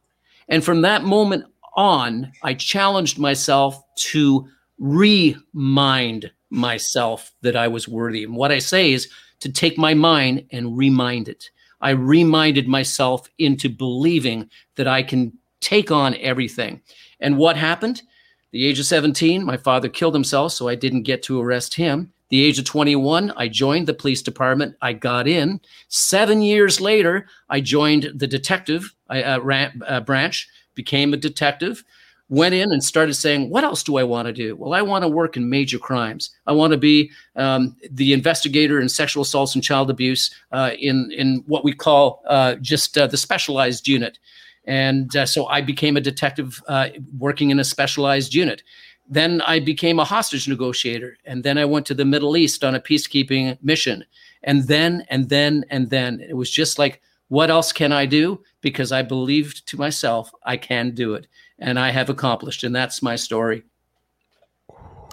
[0.49, 4.47] And from that moment on, I challenged myself to
[4.79, 8.25] remind myself that I was worthy.
[8.25, 9.09] And what I say is
[9.41, 11.51] to take my mind and remind it.
[11.81, 15.33] I reminded myself into believing that I can
[15.63, 16.83] take on everything.
[17.21, 18.03] And what happened?
[18.51, 22.13] The age of 17, my father killed himself, so I didn't get to arrest him.
[22.29, 24.77] The age of 21, I joined the police department.
[24.83, 25.61] I got in.
[25.89, 29.39] Seven years later, I joined the detective uh,
[29.87, 31.85] uh, branch, became a detective,
[32.33, 34.57] went in and started saying, What else do I want to do?
[34.57, 36.31] Well, I want to work in major crimes.
[36.47, 41.11] I want to be um, the investigator in sexual assaults and child abuse uh, in,
[41.13, 44.19] in what we call uh, just uh, the specialized unit.
[44.65, 48.63] And uh, so I became a detective uh, working in a specialized unit.
[49.09, 51.17] Then I became a hostage negotiator.
[51.25, 54.05] And then I went to the Middle East on a peacekeeping mission.
[54.45, 58.43] And then, and then, and then it was just like, what else can I do?
[58.61, 61.27] Because I believed to myself, I can do it.
[61.59, 62.63] And I have accomplished.
[62.63, 63.65] And that's my story.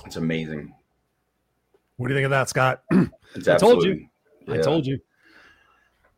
[0.05, 0.73] It's amazing.
[1.97, 2.83] What do you think of that, Scott?
[2.91, 4.07] I told you.
[4.47, 4.55] Yeah.
[4.55, 4.99] I told you.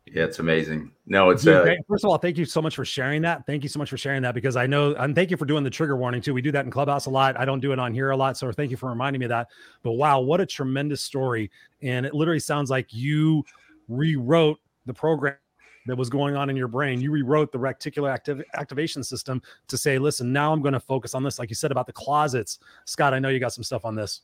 [0.05, 0.91] Yeah, it's amazing.
[1.11, 3.45] No, it's Dude, uh, first of all, thank you so much for sharing that.
[3.45, 5.61] Thank you so much for sharing that because I know, and thank you for doing
[5.61, 6.33] the trigger warning too.
[6.33, 7.37] We do that in Clubhouse a lot.
[7.37, 9.29] I don't do it on here a lot, so thank you for reminding me of
[9.31, 9.49] that.
[9.83, 11.51] But wow, what a tremendous story!
[11.81, 13.43] And it literally sounds like you
[13.89, 15.35] rewrote the program
[15.85, 17.01] that was going on in your brain.
[17.01, 21.13] You rewrote the reticular activ- activation system to say, listen, now I'm going to focus
[21.13, 21.39] on this.
[21.39, 23.13] Like you said about the closets, Scott.
[23.13, 24.21] I know you got some stuff on this.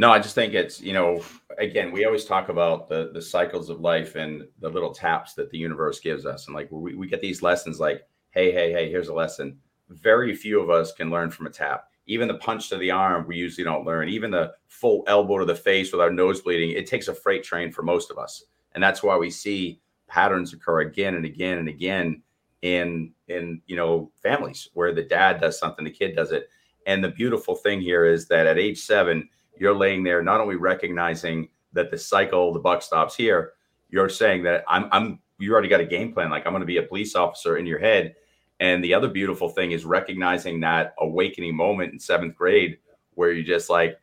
[0.00, 1.22] No, I just think it's, you know,
[1.58, 5.50] again, we always talk about the the cycles of life and the little taps that
[5.50, 6.46] the universe gives us.
[6.46, 9.58] And like we, we get these lessons like, hey, hey, hey, here's a lesson.
[9.90, 11.84] Very few of us can learn from a tap.
[12.06, 14.08] Even the punch to the arm, we usually don't learn.
[14.08, 17.44] Even the full elbow to the face with our nose bleeding, it takes a freight
[17.44, 18.44] train for most of us.
[18.72, 22.22] And that's why we see patterns occur again and again and again
[22.62, 26.48] in in you know families where the dad does something, the kid does it.
[26.86, 29.28] And the beautiful thing here is that at age seven,
[29.60, 33.52] you're laying there not only recognizing that the cycle, the buck stops here,
[33.90, 36.30] you're saying that I'm I'm you already got a game plan.
[36.30, 38.16] Like I'm going to be a police officer in your head.
[38.58, 42.78] And the other beautiful thing is recognizing that awakening moment in seventh grade
[43.14, 43.98] where you're just like,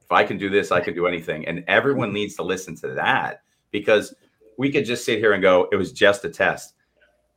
[0.00, 1.46] if I can do this, I can do anything.
[1.46, 4.14] And everyone needs to listen to that because
[4.58, 6.74] we could just sit here and go, it was just a test.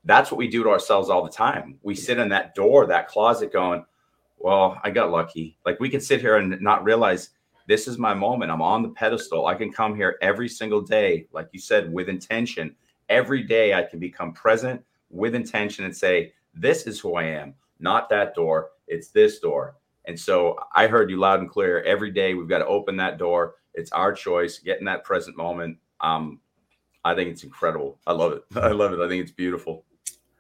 [0.04, 1.80] That's what we do to ourselves all the time.
[1.84, 3.86] We sit in that door, that closet going,
[4.38, 5.58] well, I got lucky.
[5.66, 7.30] Like we can sit here and not realize
[7.68, 8.50] this is my moment.
[8.50, 9.46] I'm on the pedestal.
[9.46, 12.76] I can come here every single day, like you said, with intention.
[13.10, 17.54] Every day I can become present with intention and say, This is who I am,
[17.80, 18.70] not that door.
[18.88, 19.76] It's this door.
[20.06, 21.84] And so I heard you loud and clear.
[21.84, 23.56] Every day we've got to open that door.
[23.74, 25.78] It's our choice, get in that present moment.
[26.00, 26.40] Um,
[27.04, 28.00] I think it's incredible.
[28.08, 28.44] I love it.
[28.56, 29.00] I love it.
[29.02, 29.84] I think it's beautiful.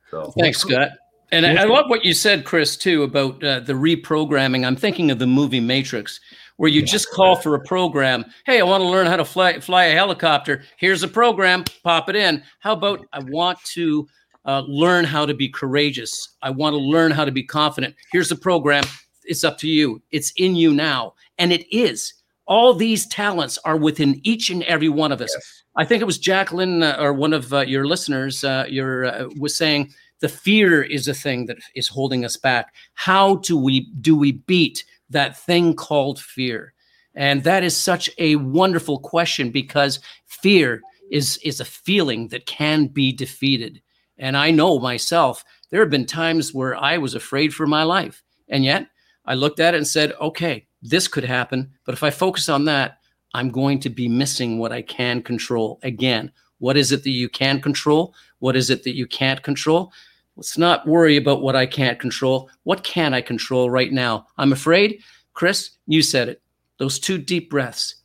[0.09, 0.91] So thanks, Scott.
[1.31, 4.65] And I, I love what you said, Chris, too, about uh, the reprogramming.
[4.65, 6.21] I'm thinking of the movie Matrix,
[6.57, 8.25] where you just call for a program.
[8.45, 10.63] Hey, I want to learn how to fly fly a helicopter.
[10.77, 11.63] Here's a program.
[11.83, 12.43] Pop it in.
[12.59, 14.07] How about I want to
[14.47, 16.29] uh, learn how to be courageous.
[16.41, 17.95] I want to learn how to be confident.
[18.11, 18.85] Here's the program.
[19.25, 20.01] It's up to you.
[20.11, 22.13] It's in you now, and it is.
[22.45, 25.31] All these talents are within each and every one of us.
[25.33, 25.63] Yes.
[25.75, 28.43] I think it was Jacqueline uh, or one of uh, your listeners.
[28.43, 32.73] Uh, your uh, was saying the fear is a thing that is holding us back.
[32.93, 36.73] How do we do we beat that thing called fear?
[37.15, 42.87] And that is such a wonderful question because fear is is a feeling that can
[42.87, 43.81] be defeated.
[44.17, 48.23] And I know myself, there have been times where I was afraid for my life.
[48.49, 48.87] And yet
[49.25, 51.71] I looked at it and said, okay, this could happen.
[51.85, 52.99] But if I focus on that,
[53.33, 55.79] I'm going to be missing what I can control.
[55.83, 58.15] Again, what is it that you can control?
[58.39, 59.91] What is it that you can't control?
[60.37, 62.49] Let's not worry about what I can't control.
[62.63, 64.27] What can I control right now?
[64.37, 65.01] I'm afraid.
[65.33, 66.43] Chris, you said it.
[66.77, 67.95] Those two deep breaths.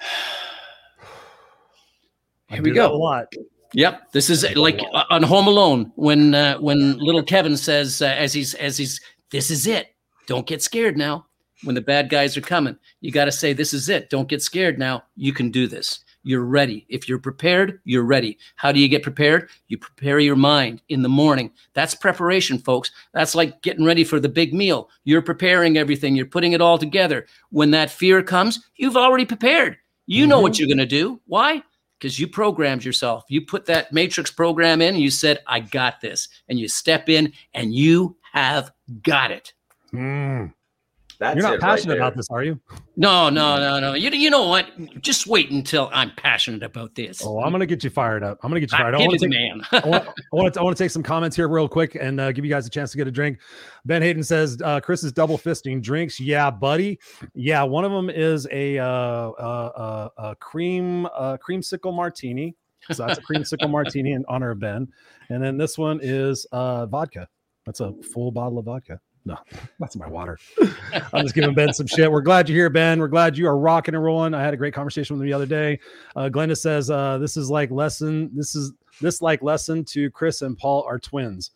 [2.48, 2.90] Here we go.
[2.90, 3.26] A lot.
[3.74, 4.80] Yep, this is like
[5.10, 8.98] on Home Alone when uh, when little Kevin says uh, as he's as he's
[9.30, 9.94] this is it.
[10.26, 11.26] Don't get scared now.
[11.64, 14.08] When the bad guys are coming, you got to say this is it.
[14.08, 15.02] Don't get scared now.
[15.14, 16.05] You can do this.
[16.26, 16.84] You're ready.
[16.88, 18.36] If you're prepared, you're ready.
[18.56, 19.48] How do you get prepared?
[19.68, 21.52] You prepare your mind in the morning.
[21.72, 22.90] That's preparation, folks.
[23.14, 24.90] That's like getting ready for the big meal.
[25.04, 26.16] You're preparing everything.
[26.16, 27.26] You're putting it all together.
[27.50, 29.76] When that fear comes, you've already prepared.
[30.06, 30.30] You mm-hmm.
[30.30, 31.20] know what you're going to do.
[31.26, 31.62] Why?
[31.98, 33.24] because you programmed yourself.
[33.28, 36.28] You put that matrix program in and you said, I got this.
[36.46, 38.70] And you step in and you have
[39.02, 39.54] got it.
[39.94, 40.52] Mm.
[41.18, 42.60] That's You're not passionate right about this, are you?
[42.96, 43.94] No, no, no, no.
[43.94, 44.66] You, you know what?
[45.00, 47.22] Just wait until I'm passionate about this.
[47.24, 48.38] Oh, I'm going to get you fired up.
[48.42, 49.00] I'm going to get you fired up.
[49.00, 49.62] I want, take, man.
[49.72, 49.88] I,
[50.32, 52.50] want, to, I want to take some comments here real quick and uh, give you
[52.50, 53.38] guys a chance to get a drink.
[53.84, 56.20] Ben Hayden says, uh, Chris is double fisting drinks.
[56.20, 56.98] Yeah, buddy.
[57.34, 62.54] Yeah, one of them is a, uh, uh, uh, a cream uh, creamsicle martini.
[62.92, 64.88] So that's a creamsicle martini in honor of Ben.
[65.28, 67.28] And then this one is uh, vodka.
[67.64, 69.00] That's a full bottle of vodka.
[69.26, 69.36] No,
[69.80, 70.38] that's my water.
[71.12, 72.10] I'm just giving Ben some shit.
[72.10, 73.00] We're glad you're here, Ben.
[73.00, 74.34] We're glad you are rocking and rolling.
[74.34, 75.80] I had a great conversation with him the other day.
[76.14, 78.30] Uh, Glenda says, uh, "This is like lesson.
[78.32, 81.50] This is this like lesson to Chris and Paul are twins."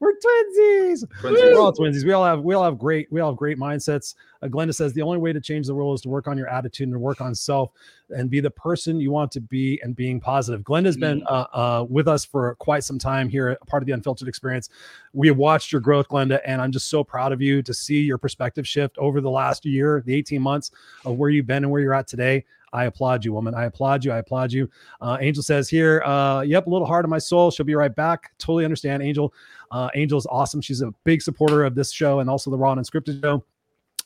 [0.00, 1.04] We're twinsies.
[1.20, 1.54] twinsies.
[1.54, 2.04] We're all twinsies.
[2.04, 4.14] We all have we all have great we all have great mindsets.
[4.42, 6.48] Uh, Glenda says the only way to change the world is to work on your
[6.48, 7.70] attitude and work on self
[8.10, 10.62] and be the person you want to be and being positive.
[10.62, 13.92] Glenda's mm been uh, uh, with us for quite some time here, part of the
[13.92, 14.68] Unfiltered Experience.
[15.12, 18.00] We have watched your growth, Glenda, and I'm just so proud of you to see
[18.00, 20.72] your perspective shift over the last year, the 18 months
[21.04, 22.44] of where you've been and where you're at today.
[22.72, 23.54] I applaud you, woman.
[23.54, 24.12] I applaud you.
[24.12, 24.68] I applaud you.
[25.00, 27.50] Uh, Angel says here, uh, yep, a little hard on my soul.
[27.50, 28.32] She'll be right back.
[28.38, 29.32] Totally understand, Angel.
[29.70, 30.60] Uh, Angel's awesome.
[30.60, 33.44] She's a big supporter of this show and also the Raw and Unscripted show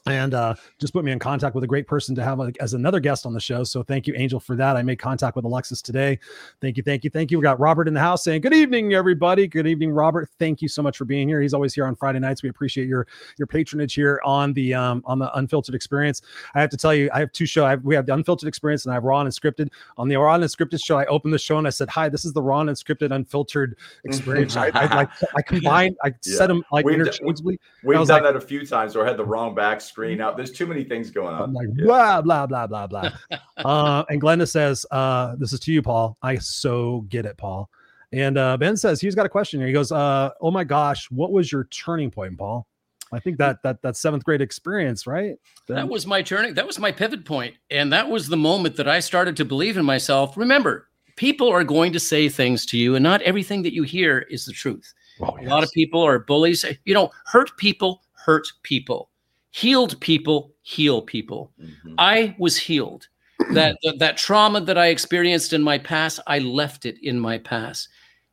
[0.06, 2.98] and uh, just put me in contact with a great person to have as another
[2.98, 3.62] guest on the show.
[3.62, 4.76] So thank you, Angel, for that.
[4.76, 6.18] I made contact with Alexis today.
[6.60, 7.38] Thank you, thank you, thank you.
[7.38, 9.46] We got Robert in the house saying, "Good evening, everybody.
[9.46, 10.28] Good evening, Robert.
[10.38, 11.40] Thank you so much for being here.
[11.40, 12.42] He's always here on Friday nights.
[12.42, 13.06] We appreciate your
[13.38, 16.22] your patronage here on the um, on the Unfiltered Experience.
[16.54, 17.78] I have to tell you, I have two shows.
[17.84, 19.70] we have the Unfiltered Experience and I have Raw and Scripted.
[19.98, 22.24] On the Raw and Scripted show, I opened the show and I said, "Hi, this
[22.24, 26.36] is the Raw and Scripted Unfiltered Experience." I, I, like I combined, I yeah.
[26.36, 27.60] set them like we've interchangeably.
[27.84, 30.36] we've done like, that a few times or had the wrong back screen out.
[30.36, 31.42] There's too many things going on.
[31.42, 31.84] I'm like, yeah.
[31.84, 33.10] blah, blah, blah, blah, blah.
[33.58, 36.16] uh, and Glenda says, uh, this is to you, Paul.
[36.22, 37.68] I so get it, Paul.
[38.12, 39.66] And uh, Ben says he's got a question here.
[39.66, 42.66] He goes, uh, "Oh my gosh, what was your turning point, Paul?"
[43.10, 45.36] I think that that that seventh grade experience, right?
[45.66, 45.76] Ben?
[45.76, 46.52] That was my turning.
[46.52, 49.78] That was my pivot point, and that was the moment that I started to believe
[49.78, 50.36] in myself.
[50.36, 54.26] Remember, people are going to say things to you, and not everything that you hear
[54.30, 54.92] is the truth.
[55.20, 55.46] Oh, yes.
[55.46, 56.66] A lot of people are bullies.
[56.84, 59.08] You know, hurt people hurt people
[59.52, 61.52] healed people heal people.
[61.60, 61.94] Mm-hmm.
[61.98, 63.08] I was healed.
[63.52, 67.88] that, that trauma that I experienced in my past, I left it in my past.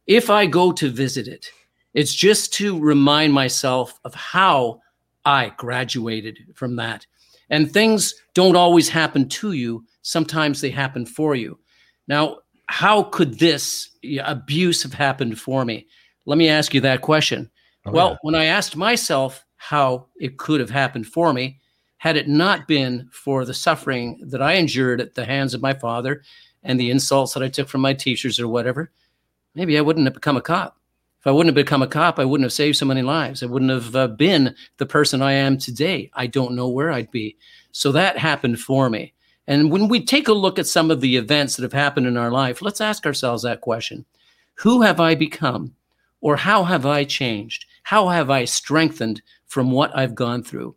[0.08, 1.52] If I go to visit it,
[1.94, 4.82] it's just to remind myself of how
[5.26, 7.06] I graduated from that.
[7.50, 11.58] And things don't always happen to you, sometimes they happen for you.
[12.08, 13.90] Now, how could this
[14.24, 15.88] abuse have happened for me?
[16.28, 17.50] Let me ask you that question.
[17.86, 18.18] Oh, well, yeah.
[18.22, 21.60] when I asked myself, how it could have happened for me
[21.98, 25.74] had it not been for the suffering that I endured at the hands of my
[25.74, 26.24] father
[26.64, 28.90] and the insults that I took from my teachers or whatever.
[29.54, 30.78] Maybe I wouldn't have become a cop.
[31.20, 33.44] If I wouldn't have become a cop, I wouldn't have saved so many lives.
[33.44, 36.10] I wouldn't have uh, been the person I am today.
[36.14, 37.36] I don't know where I'd be.
[37.74, 39.14] So that happened for me.
[39.46, 42.16] And when we take a look at some of the events that have happened in
[42.16, 44.06] our life, let's ask ourselves that question
[44.56, 45.76] Who have I become?
[46.22, 47.66] Or how have I changed?
[47.84, 50.76] How have I strengthened from what I've gone through.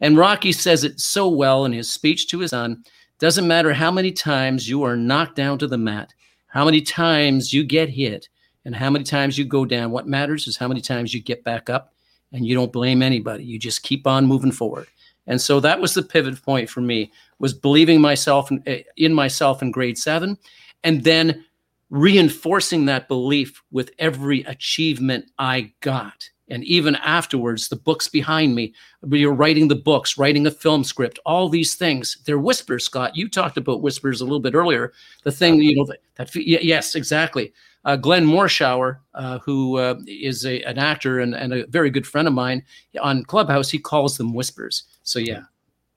[0.00, 2.82] And Rocky says it so well in his speech to his son
[3.18, 6.12] doesn't matter how many times you are knocked down to the mat,
[6.46, 8.28] how many times you get hit,
[8.64, 9.90] and how many times you go down.
[9.90, 11.92] What matters is how many times you get back up
[12.32, 13.44] and you don't blame anybody.
[13.44, 14.86] You just keep on moving forward.
[15.26, 19.12] And so that was the pivot point for me was believing myself in, eh, in
[19.12, 20.38] myself in grade 7
[20.84, 21.44] and then
[21.90, 28.74] reinforcing that belief with every achievement I got And even afterwards, the books behind me,
[29.08, 33.16] you're writing the books, writing a film script, all these things, they're whispers, Scott.
[33.16, 34.92] You talked about whispers a little bit earlier.
[35.24, 37.54] The thing, you know, that, that yes, exactly.
[37.86, 42.06] Uh, Glenn Morshower, uh, who uh, is a, an actor and, and a very good
[42.06, 42.62] friend of mine
[43.00, 44.82] on Clubhouse, he calls them whispers.
[45.04, 45.44] So yeah,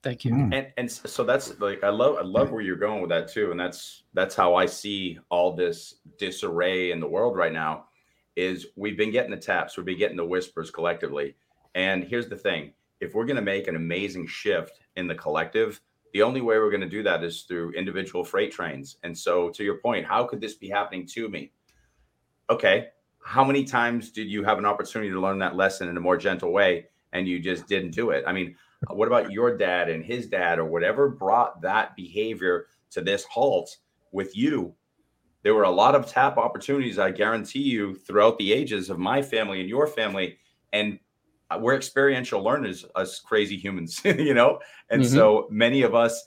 [0.03, 0.31] thank you.
[0.31, 0.53] Mm.
[0.53, 3.51] And and so that's like I love I love where you're going with that too,
[3.51, 7.87] and that's that's how I see all this disarray in the world right now
[8.36, 11.36] is we've been getting the taps, we've been getting the whispers collectively.
[11.73, 15.81] And here's the thing if we're going to make an amazing shift in the collective,
[16.13, 18.97] the only way we're going to do that is through individual freight trains.
[19.03, 21.51] And so, to your point, how could this be happening to me?
[22.49, 22.88] Okay,
[23.23, 26.15] how many times did you have an opportunity to learn that lesson in a more
[26.15, 28.23] gentle way and you just didn't do it?
[28.27, 28.55] I mean,
[28.89, 33.77] what about your dad and his dad or whatever brought that behavior to this halt
[34.11, 34.73] with you
[35.45, 39.21] there were a lot of tap opportunities, I guarantee you, throughout the ages of my
[39.21, 40.39] family and your family.
[40.73, 40.97] And
[41.51, 44.59] uh, we're experiential learners, us crazy humans, you know?
[44.89, 45.13] And mm-hmm.
[45.13, 46.25] so many of us,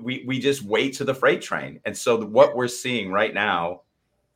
[0.00, 1.78] we, we just wait to the freight train.
[1.84, 3.82] And so what we're seeing right now,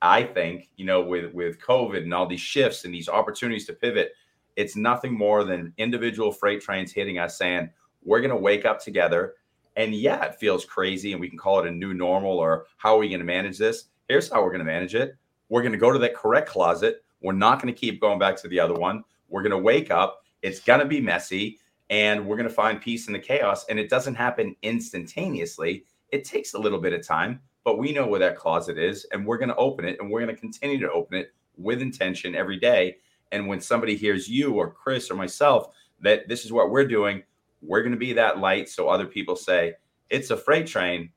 [0.02, 3.72] I think, you know, with, with COVID and all these shifts and these opportunities to
[3.72, 4.12] pivot,
[4.56, 7.70] it's nothing more than individual freight trains hitting us saying,
[8.04, 9.36] we're going to wake up together
[9.80, 12.94] and yeah, it feels crazy and we can call it a new normal or how
[12.94, 13.84] are we going to manage this?
[14.08, 15.16] Here's how we're going to manage it.
[15.48, 17.02] We're going to go to that correct closet.
[17.22, 19.04] We're not going to keep going back to the other one.
[19.28, 20.22] We're going to wake up.
[20.42, 21.58] It's going to be messy
[21.88, 23.64] and we're going to find peace in the chaos.
[23.70, 25.84] And it doesn't happen instantaneously.
[26.10, 29.24] It takes a little bit of time, but we know where that closet is and
[29.24, 32.34] we're going to open it and we're going to continue to open it with intention
[32.34, 32.96] every day.
[33.32, 35.68] And when somebody hears you or Chris or myself
[36.00, 37.22] that this is what we're doing,
[37.62, 39.74] we're going to be that light so other people say
[40.08, 41.10] it's a freight train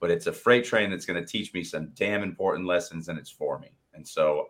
[0.00, 3.18] but it's a freight train that's going to teach me some damn important lessons and
[3.18, 3.68] it's for me.
[3.94, 4.46] And so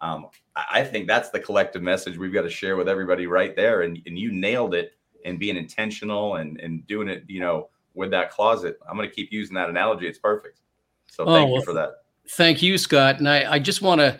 [0.00, 0.26] um,
[0.56, 4.00] i think that's the collective message we've got to share with everybody right there and,
[4.06, 4.92] and you nailed it
[5.24, 8.78] and being intentional and, and doing it you know with that closet.
[8.88, 10.06] I'm going to keep using that analogy.
[10.06, 10.60] It's perfect.
[11.06, 11.90] So thank oh, you for that.
[12.30, 13.18] thank you scott.
[13.18, 14.18] And i, I just want to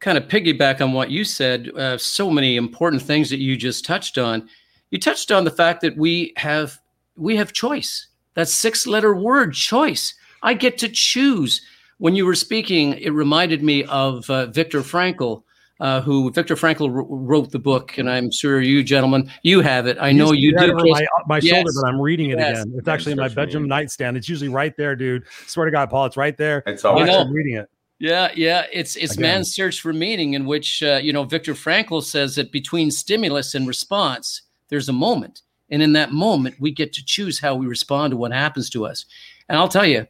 [0.00, 3.84] kind of piggyback on what you said uh, so many important things that you just
[3.84, 4.48] touched on
[4.92, 6.78] you touched on the fact that we have
[7.16, 8.06] we have choice.
[8.34, 10.14] That six letter word, choice.
[10.42, 11.62] I get to choose.
[11.98, 15.44] When you were speaking, it reminded me of uh, Viktor Frankl,
[15.80, 19.96] uh, who Viktor Frankl wrote the book, and I'm sure you gentlemen, you have it.
[20.00, 20.74] I know you, you do.
[20.74, 21.54] My, my yes.
[21.54, 22.62] shoulder, but I'm reading it yes.
[22.62, 22.74] again.
[22.76, 24.16] It's actually in my bedroom nightstand.
[24.16, 25.24] It's usually right there, dude.
[25.46, 26.62] Swear to God, Paul, it's right there.
[26.66, 27.70] It's all I'm reading it.
[27.98, 29.22] Yeah, yeah, it's it's Again.
[29.22, 33.54] man's search for meaning, in which uh, you know Viktor Frankl says that between stimulus
[33.54, 34.42] and response,
[34.72, 35.42] there's a moment.
[35.68, 38.86] And in that moment, we get to choose how we respond to what happens to
[38.86, 39.04] us.
[39.50, 40.06] And I'll tell you,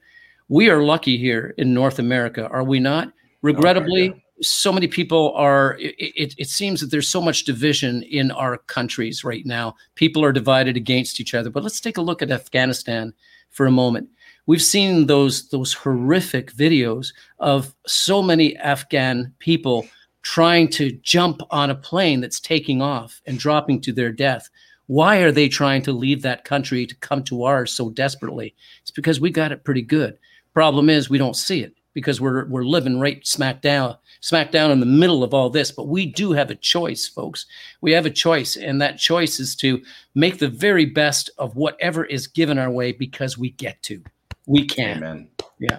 [0.48, 3.12] we are lucky here in North America, are we not?
[3.42, 8.04] Regrettably, oh, so many people are, it, it, it, seems that there's so much division
[8.04, 9.74] in our countries right now.
[9.96, 11.50] People are divided against each other.
[11.50, 13.12] But let's take a look at Afghanistan
[13.50, 14.10] for a moment.
[14.46, 19.88] We've seen those, those horrific videos of so many Afghan people
[20.22, 24.48] trying to jump on a plane that's taking off and dropping to their death.
[24.86, 28.54] Why are they trying to leave that country to come to ours so desperately?
[28.82, 30.18] It's because we got it pretty good.
[30.54, 34.70] Problem is we don't see it because we're we're living right smack down smack down
[34.70, 37.46] in the middle of all this but we do have a choice folks
[37.80, 39.82] we have a choice and that choice is to
[40.14, 44.02] make the very best of whatever is given our way because we get to
[44.46, 45.78] we can amen yeah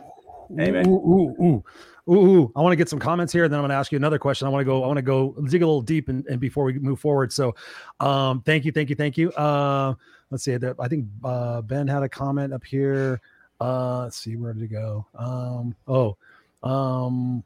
[0.59, 1.63] amen ooh, ooh, ooh.
[2.09, 3.91] Ooh, ooh, I want to get some comments here, and then I'm going to ask
[3.91, 4.45] you another question.
[4.45, 4.83] I want to go.
[4.83, 7.31] I want to go dig a little deep, and, and before we move forward.
[7.31, 7.55] So,
[8.01, 9.31] um, thank you, thank you, thank you.
[9.31, 9.93] Uh,
[10.29, 10.53] let's see.
[10.53, 13.21] I think uh, Ben had a comment up here.
[13.61, 15.05] Uh, let's see where did it go.
[15.15, 16.17] Um, oh,
[16.61, 17.41] um,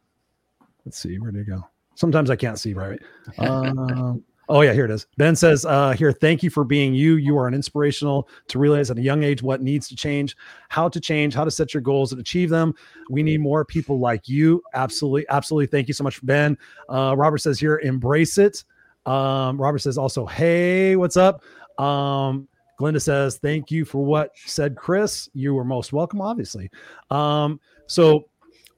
[0.85, 1.67] let's see where did it go.
[1.93, 2.99] Sometimes I can't see right.
[3.37, 5.07] Um, Oh yeah, here it is.
[5.17, 7.15] Ben says uh, here, thank you for being you.
[7.15, 10.37] You are an inspirational to realize at a young age what needs to change,
[10.69, 12.73] how to change, how to set your goals and achieve them.
[13.09, 14.63] We need more people like you.
[14.73, 15.67] Absolutely, absolutely.
[15.67, 16.57] Thank you so much, Ben.
[16.87, 18.63] Uh, Robert says here, embrace it.
[19.05, 21.43] Um, Robert says also, hey, what's up?
[21.77, 22.47] Um,
[22.79, 25.29] Glenda says, thank you for what said Chris.
[25.33, 26.69] You were most welcome, obviously.
[27.09, 28.29] Um, so,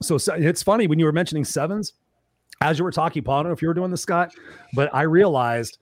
[0.01, 1.93] so, so it's funny when you were mentioning sevens
[2.61, 4.33] as you were talking, Paul, I don't know if you were doing this, Scott,
[4.73, 5.77] but I realized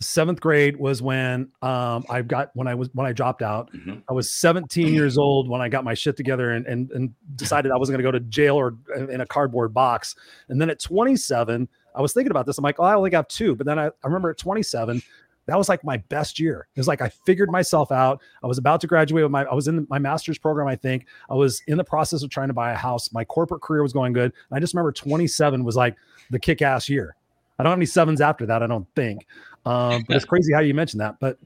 [0.00, 3.72] seventh grade was when um, I got when I was when I dropped out.
[3.72, 4.00] Mm-hmm.
[4.08, 7.72] I was 17 years old when I got my shit together and and, and decided
[7.72, 8.76] I wasn't going to go to jail or
[9.10, 10.14] in a cardboard box.
[10.48, 12.58] And then at 27, I was thinking about this.
[12.58, 13.54] I'm like, oh, I only got two.
[13.54, 15.02] But then I, I remember at 27,
[15.46, 16.68] that was like my best year.
[16.74, 18.22] It was like I figured myself out.
[18.42, 21.06] I was about to graduate with my, I was in my master's program, I think.
[21.30, 23.12] I was in the process of trying to buy a house.
[23.12, 24.32] My corporate career was going good.
[24.50, 25.96] And I just remember 27 was like
[26.30, 27.16] the kick ass year.
[27.58, 28.62] I don't have any sevens after that.
[28.62, 29.26] I don't think.
[29.66, 31.20] Um, but it's crazy how you mentioned that.
[31.20, 31.38] But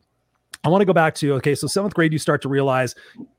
[0.64, 2.94] I want to go back to okay, so seventh grade, you start to realize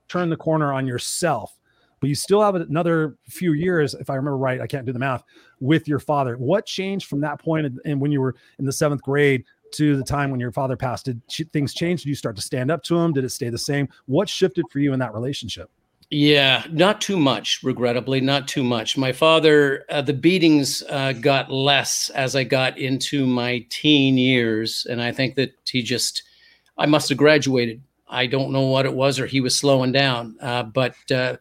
[0.08, 1.58] turn the corner on yourself,
[2.00, 4.62] but you still have another few years, if I remember right.
[4.62, 5.24] I can't do the math
[5.60, 6.36] with your father.
[6.38, 9.44] What changed from that point and when you were in the seventh grade
[9.74, 11.06] to the time when your father passed?
[11.06, 11.22] Did
[11.54, 12.04] things change?
[12.04, 13.14] Did you start to stand up to him?
[13.14, 13.88] Did it stay the same?
[14.06, 15.70] What shifted for you in that relationship?
[16.12, 18.98] Yeah, not too much, regrettably, not too much.
[18.98, 24.88] My father, uh, the beatings uh, got less as I got into my teen years.
[24.90, 26.24] And I think that he just,
[26.80, 27.84] I must have graduated.
[28.08, 30.36] I don't know what it was, or he was slowing down.
[30.42, 31.38] Uh, but uh,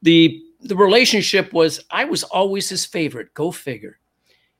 [0.00, 3.34] the the relationship was, I was always his favorite.
[3.34, 3.98] Go figure.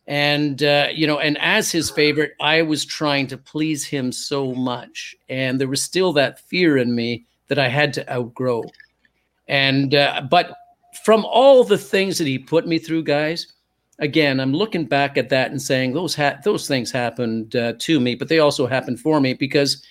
[0.07, 4.53] And uh, you know, and as his favorite, I was trying to please him so
[4.55, 8.65] much, and there was still that fear in me that I had to outgrow.
[9.47, 10.57] And uh, but
[11.05, 13.53] from all the things that he put me through, guys,
[14.01, 18.01] again, I'm looking back at that and saying those ha- those things happened uh, to
[18.01, 19.85] me, but they also happened for me because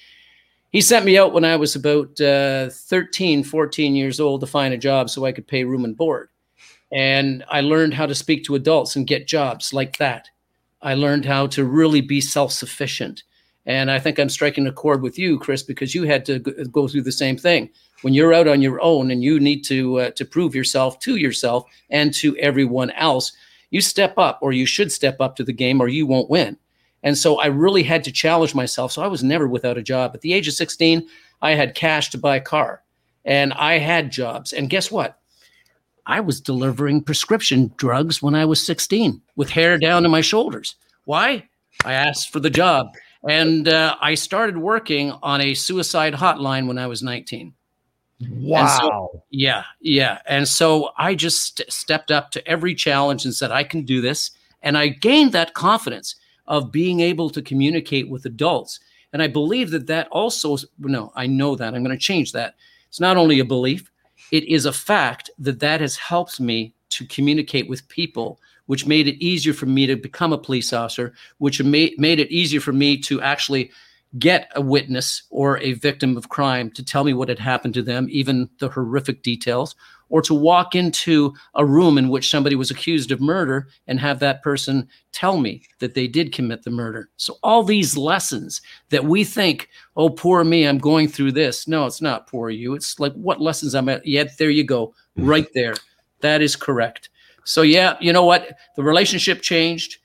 [0.71, 4.73] he sent me out when I was about uh, 13, 14 years old to find
[4.73, 6.29] a job so I could pay room and board.
[6.91, 10.29] And I learned how to speak to adults and get jobs like that.
[10.81, 13.23] I learned how to really be self sufficient.
[13.65, 16.87] And I think I'm striking a chord with you, Chris, because you had to go
[16.87, 17.69] through the same thing.
[18.01, 21.17] When you're out on your own and you need to uh, to prove yourself to
[21.17, 23.33] yourself and to everyone else,
[23.69, 26.57] you step up, or you should step up to the game, or you won't win.
[27.03, 28.91] And so I really had to challenge myself.
[28.91, 30.11] So I was never without a job.
[30.13, 31.07] At the age of 16,
[31.41, 32.81] I had cash to buy a car,
[33.25, 34.53] and I had jobs.
[34.53, 35.18] And guess what?
[36.09, 40.75] I was delivering prescription drugs when I was 16 with hair down to my shoulders.
[41.05, 41.47] Why?
[41.85, 42.87] I asked for the job.
[43.29, 47.53] And uh, I started working on a suicide hotline when I was 19.
[48.31, 48.79] Wow.
[48.81, 50.17] So, yeah, yeah.
[50.25, 54.01] And so I just st- stepped up to every challenge and said, I can do
[54.01, 54.31] this.
[54.63, 56.15] And I gained that confidence
[56.47, 58.79] of being able to communicate with adults.
[59.13, 61.75] And I believe that that also, no, I know that.
[61.75, 62.55] I'm going to change that.
[62.87, 63.91] It's not only a belief,
[64.31, 69.07] it is a fact that that has helped me to communicate with people which made
[69.07, 72.71] it easier for me to become a police officer, which made, made it easier for
[72.71, 73.71] me to actually
[74.19, 77.81] get a witness or a victim of crime to tell me what had happened to
[77.81, 79.75] them, even the horrific details,
[80.09, 84.19] or to walk into a room in which somebody was accused of murder and have
[84.19, 87.09] that person tell me that they did commit the murder.
[87.17, 91.67] So, all these lessons that we think, oh, poor me, I'm going through this.
[91.67, 92.73] No, it's not poor you.
[92.73, 94.05] It's like, what lessons I'm at?
[94.05, 95.75] Yet, there you go, right there.
[96.21, 97.09] That is correct.
[97.49, 98.57] So yeah, you know what?
[98.75, 99.97] The relationship changed.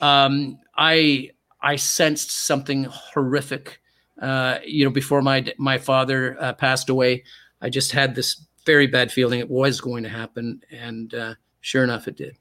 [0.00, 1.30] Um, I
[1.60, 3.80] I sensed something horrific.
[4.20, 7.24] Uh, you know, before my my father uh, passed away,
[7.60, 11.84] I just had this very bad feeling it was going to happen, and uh, sure
[11.84, 12.36] enough, it did.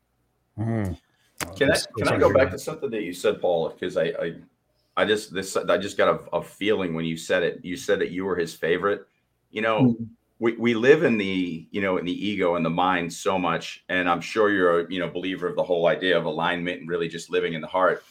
[0.60, 0.98] Mm.
[1.56, 3.70] Can I can I go back to something that you said, Paul?
[3.70, 4.36] Because I, I
[4.98, 7.64] I just this I just got a, a, feeling when you said it.
[7.64, 9.08] You said that you were his favorite.
[9.52, 10.04] You know, mm-hmm
[10.40, 13.84] we, we live in the you know in the ego and the mind so much
[13.90, 16.90] and i'm sure you're a you know believer of the whole idea of alignment and
[16.90, 18.04] really just living in the heart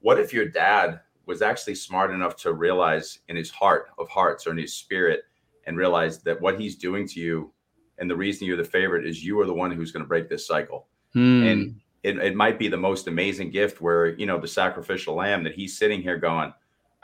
[0.00, 4.46] what if your dad was actually smart enough to realize in his heart of hearts
[4.46, 5.24] or in his spirit
[5.68, 7.52] and realize that what he's doing to you
[7.98, 10.28] and the reason you're the favorite is you are the one who's going to break
[10.28, 11.44] this cycle hmm.
[11.44, 15.44] and it, it might be the most amazing gift where you know the sacrificial lamb
[15.44, 16.52] that he's sitting here going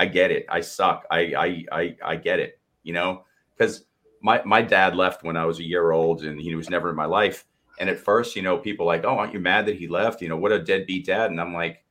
[0.01, 3.25] i get it i suck i i i, I get it you know
[3.57, 3.85] because
[4.25, 6.97] my my dad left when I was a year old, and he was never in
[6.97, 7.45] my life.
[7.79, 10.31] And at first, you know, people like, "Oh, aren't you mad that he left?" You
[10.31, 11.31] know, what a deadbeat dad.
[11.31, 11.85] And I'm like,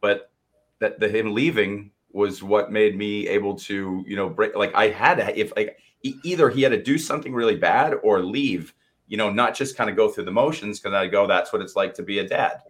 [0.00, 0.32] but
[0.78, 4.54] that the him leaving was what made me able to, you know, break.
[4.54, 8.22] Like I had to, if like either he had to do something really bad or
[8.22, 8.74] leave.
[9.08, 11.60] You know, not just kind of go through the motions because I go, that's what
[11.60, 12.62] it's like to be a dad.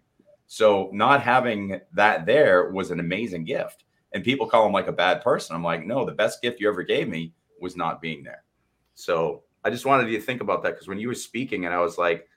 [0.47, 3.85] So not having that there was an amazing gift.
[4.13, 5.55] And people call him like a bad person.
[5.55, 8.43] I'm like, no, the best gift you ever gave me was not being there.
[8.95, 11.75] So I just wanted you to think about that because when you were speaking and
[11.75, 12.29] I was like,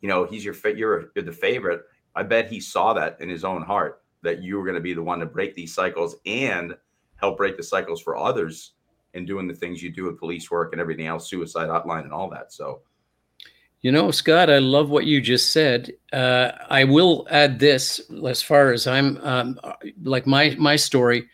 [0.00, 1.82] you know, he's your you're, you're the favorite.
[2.14, 4.94] I bet he saw that in his own heart that you were going to be
[4.94, 6.74] the one to break these cycles and
[7.16, 8.72] help break the cycles for others
[9.14, 12.12] in doing the things you do with police work and everything else, suicide hotline and
[12.12, 12.52] all that.
[12.52, 12.82] So,
[13.82, 15.92] you know, Scott, I love what you just said.
[16.12, 19.58] Uh, I will add this as far as I'm um,
[20.02, 21.28] like my my story.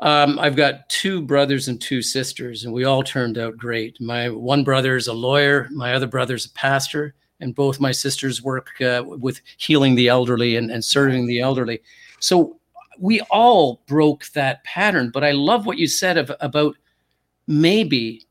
[0.00, 4.00] Um, I've got two brothers and two sisters, and we all turned out great.
[4.00, 7.92] My one brother is a lawyer, my other brother is a pastor, and both my
[7.92, 11.80] sisters work uh, with healing the elderly and, and serving the elderly.
[12.20, 12.58] So
[12.98, 15.10] we all broke that pattern.
[15.10, 16.76] But I love what you said of, about
[17.46, 18.26] maybe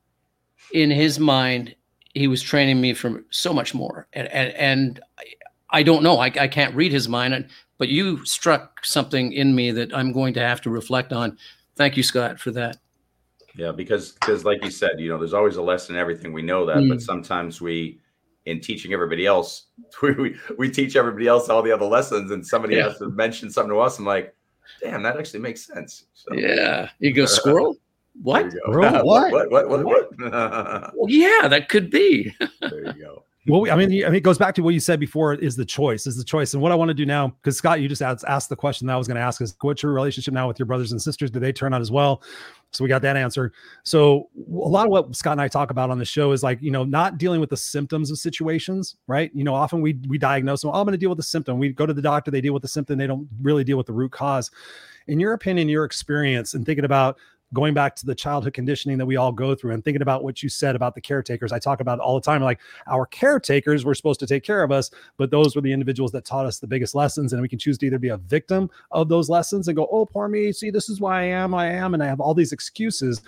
[0.73, 1.75] in his mind,
[2.13, 4.07] he was training me for so much more.
[4.13, 4.99] And, and, and
[5.69, 6.19] I don't know.
[6.19, 10.33] I, I can't read his mind, but you struck something in me that I'm going
[10.35, 11.37] to have to reflect on.
[11.75, 12.77] Thank you, Scott, for that.
[13.55, 16.33] Yeah, because because like you said, you know, there's always a lesson in everything.
[16.33, 16.89] We know that, mm.
[16.89, 17.99] but sometimes we,
[18.45, 19.67] in teaching everybody else,
[20.01, 22.89] we, we, we teach everybody else all the other lessons, and somebody yeah.
[22.89, 23.99] has to mention something to us.
[23.99, 24.35] I'm like,
[24.81, 26.05] damn, that actually makes sense.
[26.13, 27.77] So, yeah, you go squirrel.
[28.21, 28.51] What?
[28.51, 29.31] Squirrel, what?
[29.31, 29.49] what?
[29.49, 29.69] What?
[29.69, 29.85] What?
[29.85, 30.19] What?
[30.19, 32.31] well, yeah, that could be.
[32.61, 33.23] there you go.
[33.47, 35.65] Well, I mean, I mean, it goes back to what you said before is the
[35.65, 36.53] choice, is the choice.
[36.53, 38.87] And what I want to do now, because Scott, you just asked, asked the question
[38.87, 41.01] that I was going to ask is what's your relationship now with your brothers and
[41.01, 41.29] sisters?
[41.29, 42.21] Do they turn out as well?
[42.73, 43.51] So we got that answer.
[43.83, 46.61] So a lot of what Scott and I talk about on the show is like,
[46.61, 49.31] you know, not dealing with the symptoms of situations, right?
[49.33, 51.59] You know, often we we diagnose them, oh, I'm going to deal with the symptom.
[51.59, 53.87] We go to the doctor, they deal with the symptom, they don't really deal with
[53.87, 54.49] the root cause.
[55.07, 57.17] In your opinion, your experience and thinking about
[57.53, 60.41] going back to the childhood conditioning that we all go through and thinking about what
[60.41, 61.51] you said about the caretakers.
[61.51, 62.41] I talk about all the time.
[62.41, 66.11] Like our caretakers were supposed to take care of us, but those were the individuals
[66.13, 67.33] that taught us the biggest lessons.
[67.33, 70.05] And we can choose to either be a victim of those lessons and go, oh,
[70.05, 70.51] poor me.
[70.51, 71.93] See, this is why I am, I am.
[71.93, 73.21] And I have all these excuses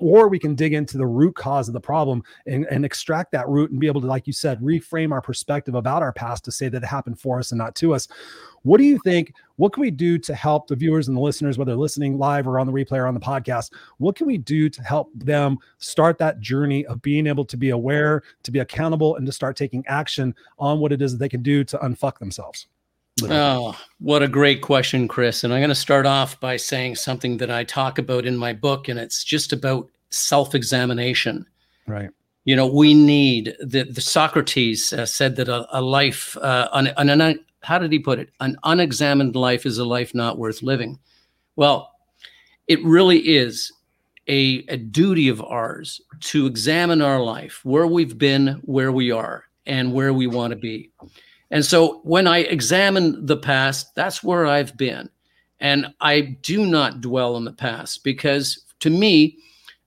[0.00, 3.48] or we can dig into the root cause of the problem and, and extract that
[3.48, 6.52] root and be able to, like you said, reframe our perspective about our past to
[6.52, 8.08] say that it happened for us and not to us.
[8.62, 9.34] What do you think?
[9.56, 12.58] What can we do to help the viewers and the listeners, whether listening live or
[12.58, 13.72] on the replay or on the podcast?
[13.98, 17.70] What can we do to help them start that journey of being able to be
[17.70, 21.28] aware, to be accountable, and to start taking action on what it is that they
[21.28, 22.66] can do to unfuck themselves?
[23.30, 25.44] Oh, what a great question, Chris.
[25.44, 28.52] And I'm going to start off by saying something that I talk about in my
[28.52, 31.46] book, and it's just about self examination.
[31.86, 32.10] Right.
[32.44, 36.88] You know, we need the, the Socrates uh, said that a, a life, uh, an,
[36.96, 38.30] an, an, how did he put it?
[38.40, 40.98] An unexamined life is a life not worth living.
[41.54, 41.92] Well,
[42.66, 43.72] it really is
[44.28, 49.44] a, a duty of ours to examine our life, where we've been, where we are,
[49.66, 50.90] and where we want to be.
[51.52, 55.10] And so when I examine the past, that's where I've been.
[55.60, 59.38] And I do not dwell on the past because to me,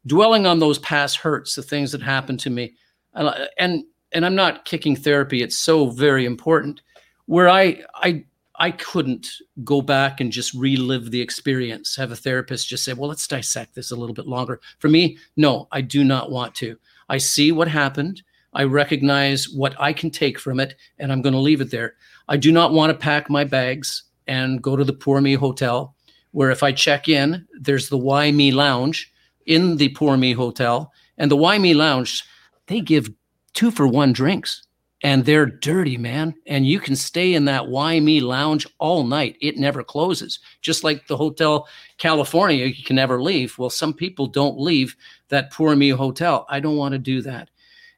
[0.05, 2.75] dwelling on those past hurts, the things that happened to me,
[3.13, 5.41] and and I'm not kicking therapy.
[5.41, 6.81] It's so very important.
[7.25, 8.23] Where I I
[8.57, 9.27] I couldn't
[9.63, 11.95] go back and just relive the experience.
[11.97, 15.17] Have a therapist just say, "Well, let's dissect this a little bit longer." For me,
[15.35, 16.77] no, I do not want to.
[17.09, 18.21] I see what happened.
[18.55, 21.95] I recognize what I can take from it, and I'm going to leave it there.
[22.29, 25.93] I do not want to pack my bags and go to the Poor Me Hotel,
[26.31, 29.11] where if I check in, there's the Why Me Lounge
[29.45, 32.23] in the Poor Me Hotel, and the Why Me Lounge,
[32.67, 33.09] they give
[33.53, 34.65] two for one drinks,
[35.03, 36.33] and they're dirty, man.
[36.47, 40.39] And you can stay in that Why Me Lounge all night; it never closes.
[40.61, 43.57] Just like the Hotel California, you can never leave.
[43.57, 44.95] Well, some people don't leave
[45.27, 46.45] that Poor Me Hotel.
[46.49, 47.49] I don't want to do that.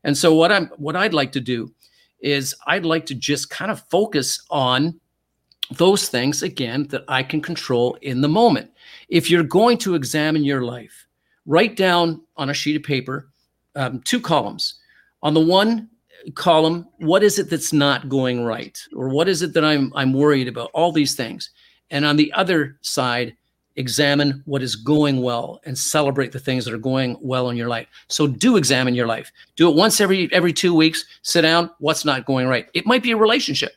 [0.07, 1.71] And so what I'm what I'd like to do
[2.21, 4.99] is I'd like to just kind of focus on
[5.71, 8.71] those things again that I can control in the moment.
[9.09, 11.05] If you're going to examine your life,
[11.45, 13.27] write down on a sheet of paper
[13.75, 14.79] um, two columns.
[15.23, 15.89] On the one
[16.35, 20.13] column, what is it that's not going right, or what is it that I'm I'm
[20.13, 20.71] worried about?
[20.73, 21.49] All these things.
[21.91, 23.35] And on the other side,
[23.77, 27.69] examine what is going well and celebrate the things that are going well in your
[27.69, 27.87] life.
[28.09, 29.31] So do examine your life.
[29.55, 31.05] Do it once every every two weeks.
[31.21, 31.69] Sit down.
[31.79, 32.67] What's not going right?
[32.73, 33.73] It might be a relationship.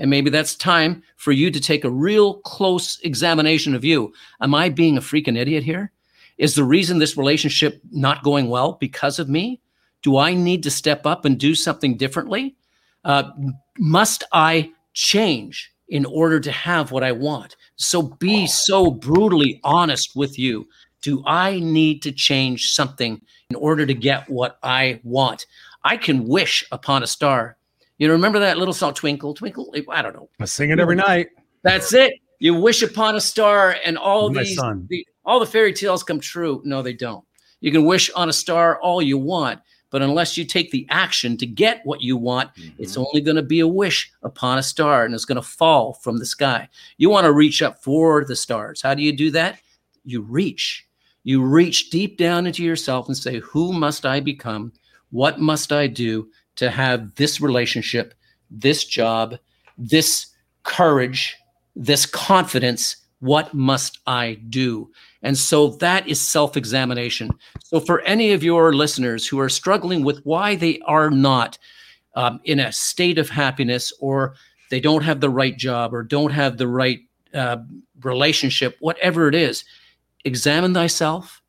[0.00, 4.12] And maybe that's time for you to take a real close examination of you.
[4.40, 5.92] Am i being a freaking idiot here?
[6.36, 9.60] Is the reason this relationship not going well because of me?
[10.02, 12.56] Do i need to step up and do something differently?
[13.04, 13.30] Uh,
[13.78, 20.14] must i change in order to have what i want so be so brutally honest
[20.14, 20.68] with you.
[21.02, 23.20] Do I need to change something
[23.50, 25.46] in order to get what I want?
[25.82, 27.56] I can wish upon a star.
[27.98, 29.74] You know, remember that little song, Twinkle, Twinkle?
[29.90, 30.30] I don't know.
[30.40, 31.28] I sing it every night.
[31.62, 32.14] That's it.
[32.38, 34.56] You wish upon a star, and all My these,
[34.88, 36.60] the, all the fairy tales come true.
[36.64, 37.24] No, they don't.
[37.60, 39.60] You can wish on a star all you want,
[39.94, 42.82] but unless you take the action to get what you want, mm-hmm.
[42.82, 45.92] it's only going to be a wish upon a star and it's going to fall
[45.92, 46.68] from the sky.
[46.96, 48.82] You want to reach up for the stars.
[48.82, 49.60] How do you do that?
[50.02, 50.84] You reach.
[51.22, 54.72] You reach deep down into yourself and say, Who must I become?
[55.12, 58.14] What must I do to have this relationship,
[58.50, 59.38] this job,
[59.78, 60.26] this
[60.64, 61.36] courage,
[61.76, 62.96] this confidence?
[63.20, 64.90] What must I do?
[65.24, 67.30] And so that is self examination.
[67.64, 71.58] So, for any of your listeners who are struggling with why they are not
[72.14, 74.34] um, in a state of happiness or
[74.70, 77.00] they don't have the right job or don't have the right
[77.32, 77.56] uh,
[78.02, 79.64] relationship, whatever it is,
[80.26, 81.40] examine thyself,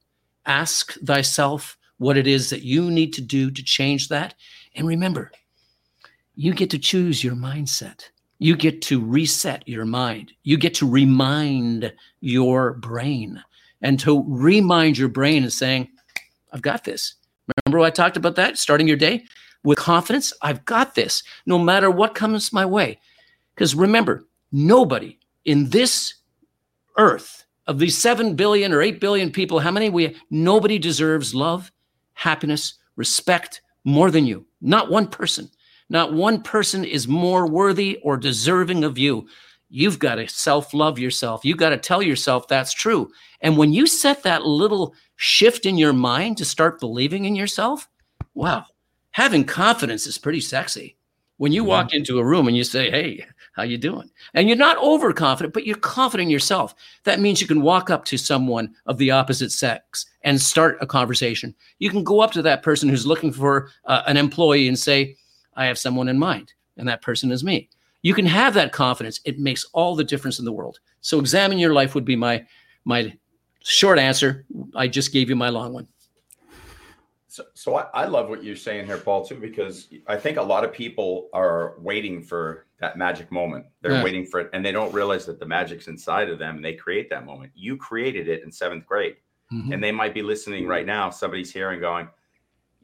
[0.46, 4.36] ask thyself what it is that you need to do to change that.
[4.76, 5.32] And remember,
[6.36, 8.06] you get to choose your mindset.
[8.40, 10.32] You get to reset your mind.
[10.44, 13.44] You get to remind your brain
[13.86, 15.88] and to remind your brain and saying,
[16.52, 17.14] I've got this.
[17.66, 18.58] Remember I talked about that?
[18.58, 19.26] Starting your day
[19.64, 20.34] with confidence.
[20.42, 23.00] I've got this no matter what comes my way.
[23.54, 26.16] Because remember, nobody in this
[26.98, 31.72] earth of these 7 billion or 8 billion people, how many we nobody deserves love,
[32.14, 34.48] happiness, respect more than you.
[34.62, 35.48] Not one person.
[35.90, 39.28] Not one person is more worthy or deserving of you.
[39.70, 41.44] You've got to self love yourself.
[41.44, 43.12] You've got to tell yourself that's true.
[43.42, 47.88] And when you set that little shift in your mind to start believing in yourself,
[48.34, 48.66] wow,
[49.12, 50.98] having confidence is pretty sexy.
[51.38, 54.56] When you walk into a room and you say, "Hey, how you doing?" and you're
[54.56, 58.74] not overconfident, but you're confident in yourself, that means you can walk up to someone
[58.86, 61.54] of the opposite sex and start a conversation.
[61.80, 65.18] You can go up to that person who's looking for uh, an employee and say,
[65.56, 67.70] "I have someone in mind," and that person is me.
[68.06, 69.20] You can have that confidence.
[69.26, 70.80] It makes all the difference in the world.
[71.02, 72.46] So examine your life would be my
[72.86, 73.18] my
[73.64, 74.46] short answer.
[74.76, 75.88] I just gave you my long one.
[77.28, 80.42] So, so I, I love what you're saying here, Paul, too, because I think a
[80.44, 83.66] lot of people are waiting for that magic moment.
[83.82, 84.04] They're Yeah.
[84.04, 86.74] waiting for it, and they don't realize that the magic's inside of them, and they
[86.74, 87.54] create that moment.
[87.56, 89.16] You created it in seventh grade,
[89.52, 89.74] Mhm.
[89.74, 91.10] and they might be listening right now.
[91.10, 92.08] Somebody's hearing, going,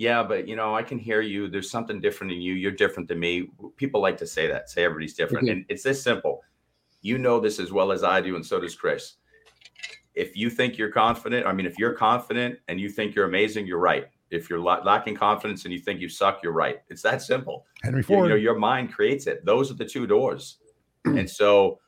[0.02, 1.48] "Yeah, but you know, I can hear you.
[1.48, 2.54] There's something different in you.
[2.54, 5.52] You're different than me." People like to say that, say everybody's different, Mhm.
[5.52, 6.42] and it's this simple.
[7.02, 9.04] You know this as well as I do, and so does Chris.
[10.14, 13.66] If you think you're confident, I mean, if you're confident and you think you're amazing,
[13.68, 14.08] you're right.
[14.30, 16.80] If you're la- lacking confidence and you think you suck, you're right.
[16.90, 17.66] It's that simple.
[17.82, 19.46] Henry You, you know, your mind creates it.
[19.46, 20.58] Those are the two doors.
[21.06, 21.80] and so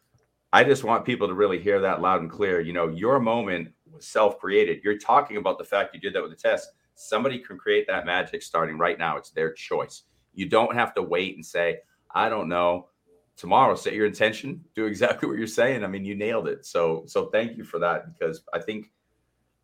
[0.53, 2.61] I just want people to really hear that loud and clear.
[2.61, 4.83] You know, your moment was self created.
[4.83, 6.69] You're talking about the fact you did that with the test.
[6.95, 9.17] Somebody can create that magic starting right now.
[9.17, 10.03] It's their choice.
[10.33, 11.79] You don't have to wait and say,
[12.13, 12.89] I don't know.
[13.35, 15.83] Tomorrow, set your intention, do exactly what you're saying.
[15.83, 16.65] I mean, you nailed it.
[16.65, 18.91] So, so thank you for that because I think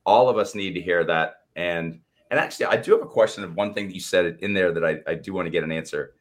[0.05, 1.43] all of us need to hear that.
[1.55, 1.99] And
[2.31, 4.71] and actually, I do have a question of one thing that you said in there
[4.71, 6.13] that I, I do want to get an answer.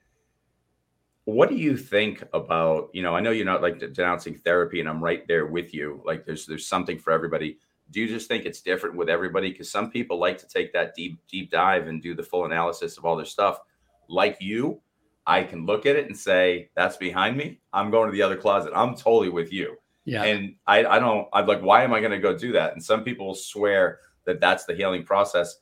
[1.24, 4.88] What do you think about, you know, I know you're not like denouncing therapy and
[4.88, 6.00] I'm right there with you.
[6.06, 7.58] Like there's there's something for everybody.
[7.90, 9.50] Do you just think it's different with everybody?
[9.50, 12.98] Because some people like to take that deep, deep dive and do the full analysis
[12.98, 13.60] of all their stuff.
[14.08, 14.80] Like you,
[15.26, 17.60] I can look at it and say, that's behind me.
[17.72, 18.72] I'm going to the other closet.
[18.74, 19.76] I'm totally with you.
[20.04, 20.24] Yeah.
[20.24, 22.72] And I, I don't, I'm like, why am I going to go do that?
[22.72, 25.56] And some people swear that that's the healing process.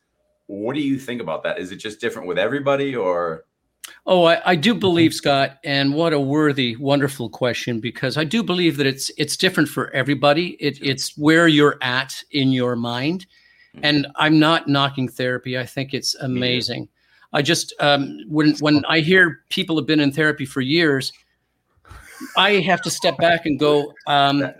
[0.46, 1.58] What do you think about that?
[1.58, 3.44] Is it just different with everybody or?
[4.06, 8.42] Oh, I, I do believe, Scott, and what a worthy, wonderful question because I do
[8.42, 10.50] believe that it's it's different for everybody.
[10.60, 13.26] It, it's where you're at in your mind,
[13.82, 15.58] and I'm not knocking therapy.
[15.58, 16.88] I think it's amazing.
[17.32, 21.12] I just um, when when I hear people have been in therapy for years,
[22.36, 23.92] I have to step back and go.
[24.06, 24.52] Um,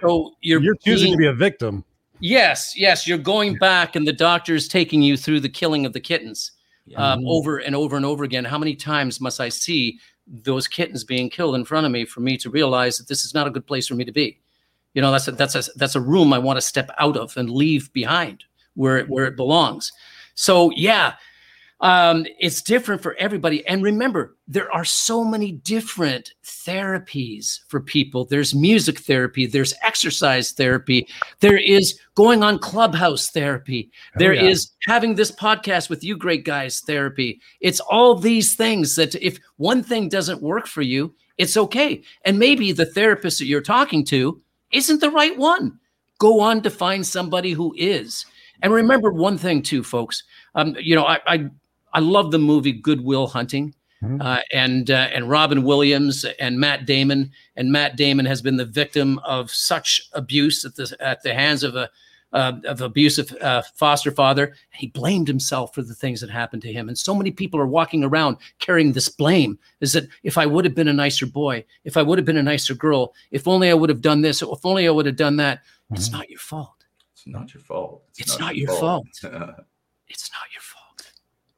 [0.00, 1.84] so you're You're choosing being- to be a victim.
[2.24, 5.98] Yes, yes, you're going back, and the doctor's taking you through the killing of the
[6.00, 6.52] kittens
[6.96, 7.24] um, Mhm.
[7.26, 8.44] over and over and over again.
[8.44, 12.20] How many times must I see those kittens being killed in front of me for
[12.20, 14.38] me to realize that this is not a good place for me to be?
[14.94, 17.36] You know, that's a, that's a that's a room I want to step out of
[17.36, 19.90] and leave behind where it, where it belongs.
[20.34, 21.14] So yeah,
[21.82, 23.66] um, it's different for everybody.
[23.66, 28.24] And remember, there are so many different therapies for people.
[28.24, 31.08] There's music therapy, there's exercise therapy,
[31.40, 34.94] there is going on clubhouse therapy, Oh, there is yeah.
[34.94, 37.40] having this podcast with you great guys therapy.
[37.60, 42.02] It's all these things that if one thing doesn't work for you, it's okay.
[42.24, 45.80] And maybe the therapist that you're talking to isn't the right one.
[46.18, 48.24] Go on to find somebody who is.
[48.62, 50.22] And remember one thing too, folks.
[50.54, 51.50] Um, you know, I, I
[51.92, 53.74] I love the movie Good Will Hunting.
[54.02, 54.20] Mhm.
[54.20, 58.64] Uh, and uh, and Robin Williams and Matt Damon and Matt Damon has been the
[58.64, 61.88] victim of such abuse at the at the hands of a
[62.32, 64.54] uh, of abusive uh, foster father.
[64.72, 67.66] He blamed himself for the things that happened to him, and so many people are
[67.66, 69.56] walking around carrying this blame.
[69.80, 72.38] Is that if I would have been a nicer boy, if I would have been
[72.38, 75.16] a nicer girl, if only I would have done this, if only I would have
[75.16, 75.62] done that.
[75.92, 76.12] It's Mhm.
[76.12, 76.84] not your fault.
[77.14, 78.02] It's not your fault.
[78.16, 79.06] It's not your fault.
[80.08, 80.71] It's not your fault.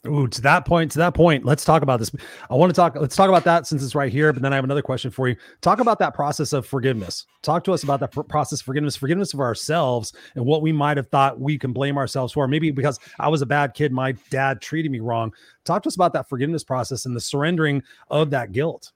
[0.06, 2.10] Ooh, to that point, to that point, let's talk about this.
[2.50, 4.32] I want to talk, let's talk about that since it's right here.
[4.34, 5.36] But then I have another question for you.
[5.62, 7.24] Talk about that process of forgiveness.
[7.40, 10.72] Talk to us about that pr- process of forgiveness, forgiveness of ourselves and what we
[10.72, 12.46] might have thought we can blame ourselves for.
[12.46, 15.32] Maybe because I was a bad kid, my dad treated me wrong.
[15.64, 18.92] Talk to us about that forgiveness process and the surrendering of that guilt.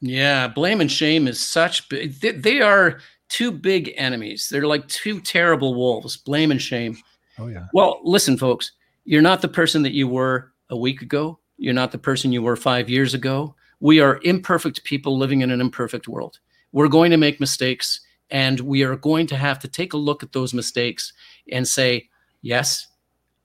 [0.00, 2.20] Yeah, blame and shame is such big.
[2.20, 4.48] They, they are two big enemies.
[4.48, 6.16] They're like two terrible wolves.
[6.16, 6.98] Blame and shame.
[7.38, 7.66] Oh, yeah.
[7.72, 8.72] Well, listen, folks.
[9.04, 11.38] You're not the person that you were a week ago.
[11.58, 13.54] You're not the person you were five years ago.
[13.78, 16.40] We are imperfect people living in an imperfect world.
[16.72, 18.00] We're going to make mistakes,
[18.30, 21.12] and we are going to have to take a look at those mistakes
[21.52, 22.08] and say,
[22.40, 22.88] yes,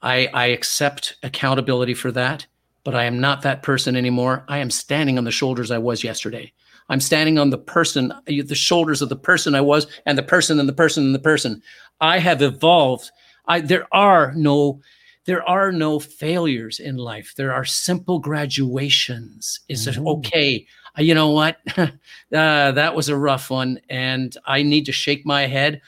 [0.01, 2.47] I, I accept accountability for that,
[2.83, 4.45] but I am not that person anymore.
[4.47, 6.53] I am standing on the shoulders I was yesterday.
[6.89, 10.59] I'm standing on the person, the shoulders of the person I was, and the person
[10.59, 11.61] and the person and the person.
[11.99, 13.11] I have evolved.
[13.45, 14.81] I there are no
[15.27, 17.33] there are no failures in life.
[17.37, 19.59] There are simple graduations.
[19.69, 20.07] It's mm-hmm.
[20.07, 20.65] okay.
[20.97, 21.57] Uh, you know what?
[21.77, 21.87] uh,
[22.31, 25.81] that was a rough one, and I need to shake my head.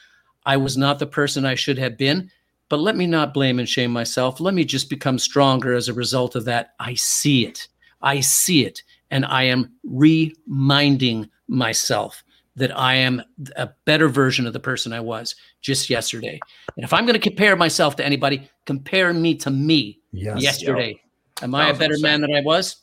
[0.46, 2.30] I was not the person I should have been,
[2.68, 4.38] but let me not blame and shame myself.
[4.38, 6.74] Let me just become stronger as a result of that.
[6.78, 7.66] I see it.
[8.00, 12.22] I see it and I am reminding myself
[12.56, 13.22] that I am
[13.56, 16.38] a better version of the person I was just yesterday.
[16.76, 20.88] And if I'm going to compare myself to anybody, compare me to me yes, yesterday.
[20.88, 21.44] Yep.
[21.44, 22.76] Am I a better man than I was?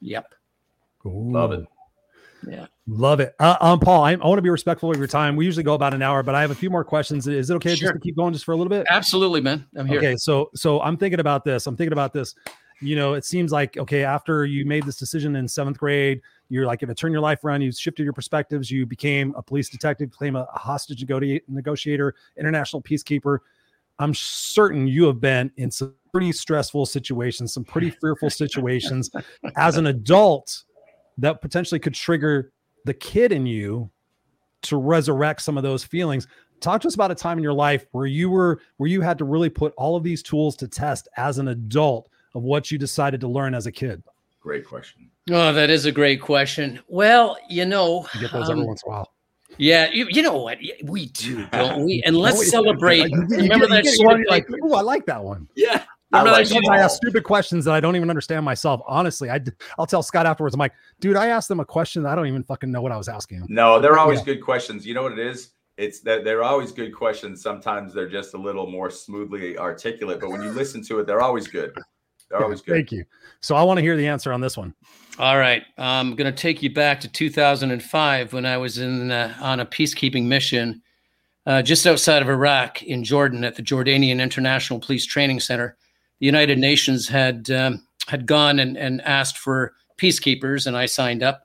[0.00, 0.34] Yep.
[1.06, 1.32] Ooh.
[1.32, 1.64] Love it.
[2.46, 2.66] Yeah.
[2.86, 3.34] Love it.
[3.38, 5.36] Uh, um, Paul, I, I want to be respectful of your time.
[5.36, 7.26] We usually go about an hour, but I have a few more questions.
[7.26, 7.88] Is it okay sure.
[7.88, 8.86] just to keep going just for a little bit?
[8.90, 9.64] Absolutely, man.
[9.76, 9.98] I'm here.
[9.98, 10.16] Okay.
[10.16, 11.66] So, so I'm thinking about this.
[11.66, 12.34] I'm thinking about this
[12.80, 16.66] you know, it seems like okay, after you made this decision in seventh grade, you're
[16.66, 17.62] like going to turn your life around.
[17.62, 18.70] You shifted your perspectives.
[18.70, 21.04] You became a police detective, became a, a hostage
[21.48, 23.38] negotiator, international peacekeeper.
[23.98, 29.10] I'm certain you have been in some pretty stressful situations, some pretty fearful situations
[29.56, 30.64] as an adult
[31.18, 32.52] that potentially could trigger
[32.84, 33.90] the kid in you
[34.62, 36.26] to resurrect some of those feelings.
[36.60, 39.18] Talk to us about a time in your life where you were where you had
[39.18, 42.78] to really put all of these tools to test as an adult of what you
[42.78, 44.02] decided to learn as a kid?
[44.44, 45.10] Great question.
[45.30, 46.78] Oh, that is a great question.
[46.86, 49.12] Well, you know, you get those um, every once in a while.
[49.56, 52.02] Yeah, you, you know what we do, don't we?
[52.04, 53.10] And let's celebrate.
[53.10, 53.86] Remember that?
[53.86, 55.48] Stupid, like, oh, I like that one.
[55.56, 55.84] Yeah.
[56.12, 58.82] I, like that I ask stupid questions that I don't even understand myself.
[58.86, 59.40] Honestly, I
[59.78, 60.54] I'll tell Scott afterwards.
[60.54, 62.92] I'm like, dude, I asked them a question that I don't even fucking know what
[62.92, 63.48] I was asking them.
[63.48, 64.26] No, they're always yeah.
[64.26, 64.86] good questions.
[64.86, 65.52] You know what it is?
[65.78, 67.40] It's that they're always good questions.
[67.40, 71.22] Sometimes they're just a little more smoothly articulate, but when you listen to it, they're
[71.22, 71.74] always good.
[72.30, 72.74] They're always good.
[72.74, 73.04] Thank you.
[73.40, 74.74] So I want to hear the answer on this one.
[75.18, 79.32] All right, I'm going to take you back to 2005 when I was in uh,
[79.40, 80.82] on a peacekeeping mission
[81.46, 85.76] uh, just outside of Iraq in Jordan at the Jordanian International Police Training Center.
[86.18, 91.22] The United Nations had um, had gone and, and asked for peacekeepers, and I signed
[91.22, 91.42] up.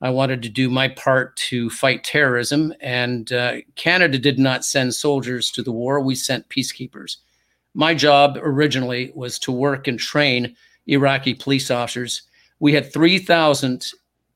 [0.00, 4.94] I wanted to do my part to fight terrorism, and uh, Canada did not send
[4.94, 6.00] soldiers to the war.
[6.00, 7.16] We sent peacekeepers
[7.74, 10.56] my job originally was to work and train
[10.86, 12.22] Iraqi police officers.
[12.60, 13.86] We had 3,000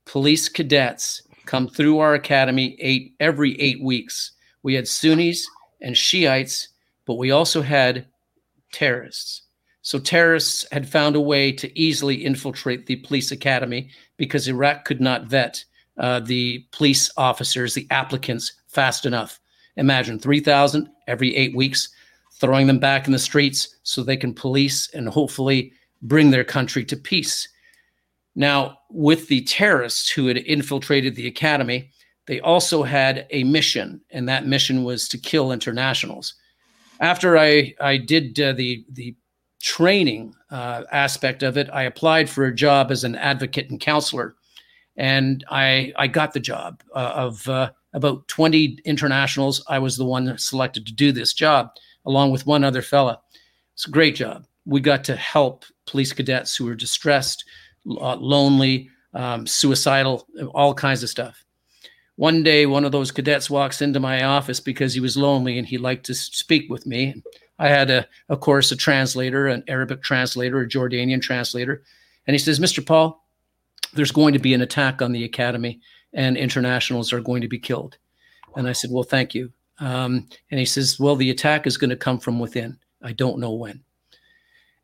[0.05, 4.32] police cadets come through our academy eight every eight weeks.
[4.62, 5.49] We had Sunnis
[5.80, 6.68] and Shiites,
[7.07, 8.07] but we also had
[8.72, 9.43] terrorists.
[9.82, 15.01] So terrorists had found a way to easily infiltrate the police academy because Iraq could
[15.01, 15.64] not vet
[15.97, 19.41] uh, the police officers, the applicants, fast enough.
[19.76, 21.89] Imagine 3,000 every eight weeks
[22.41, 25.72] throwing them back in the streets so they can police and hopefully
[26.03, 27.49] bring their country to peace.
[28.34, 31.91] Now, with the terrorists who had infiltrated the academy,
[32.26, 36.34] they also had a mission, and that mission was to kill internationals.
[37.01, 39.16] After I, I did uh, the, the
[39.61, 44.36] training uh, aspect of it, I applied for a job as an advocate and counselor.
[44.97, 49.64] And I, I got the job uh, of uh, about 20 internationals.
[49.68, 51.70] I was the one selected to do this job
[52.09, 53.20] along with one other fella.
[53.74, 54.46] It's a great job.
[54.64, 57.44] We got to help police cadets who were distressed,
[57.86, 61.44] uh, lonely, um, suicidal, all kinds of stuff.
[62.16, 65.66] One day, one of those cadets walks into my office because he was lonely and
[65.66, 67.22] he liked to speak with me.
[67.61, 71.84] I had, a, of course, a translator, an Arabic translator, a Jordanian translator.
[72.26, 72.84] And he says, Mr.
[72.84, 73.24] Paul,
[73.92, 75.80] there's going to be an attack on the academy
[76.12, 77.98] and internationals are going to be killed.
[78.56, 79.52] And I said, Well, thank you.
[79.81, 82.79] Um, and he says, Well, the attack is going to come from within.
[83.03, 83.83] I don't know when.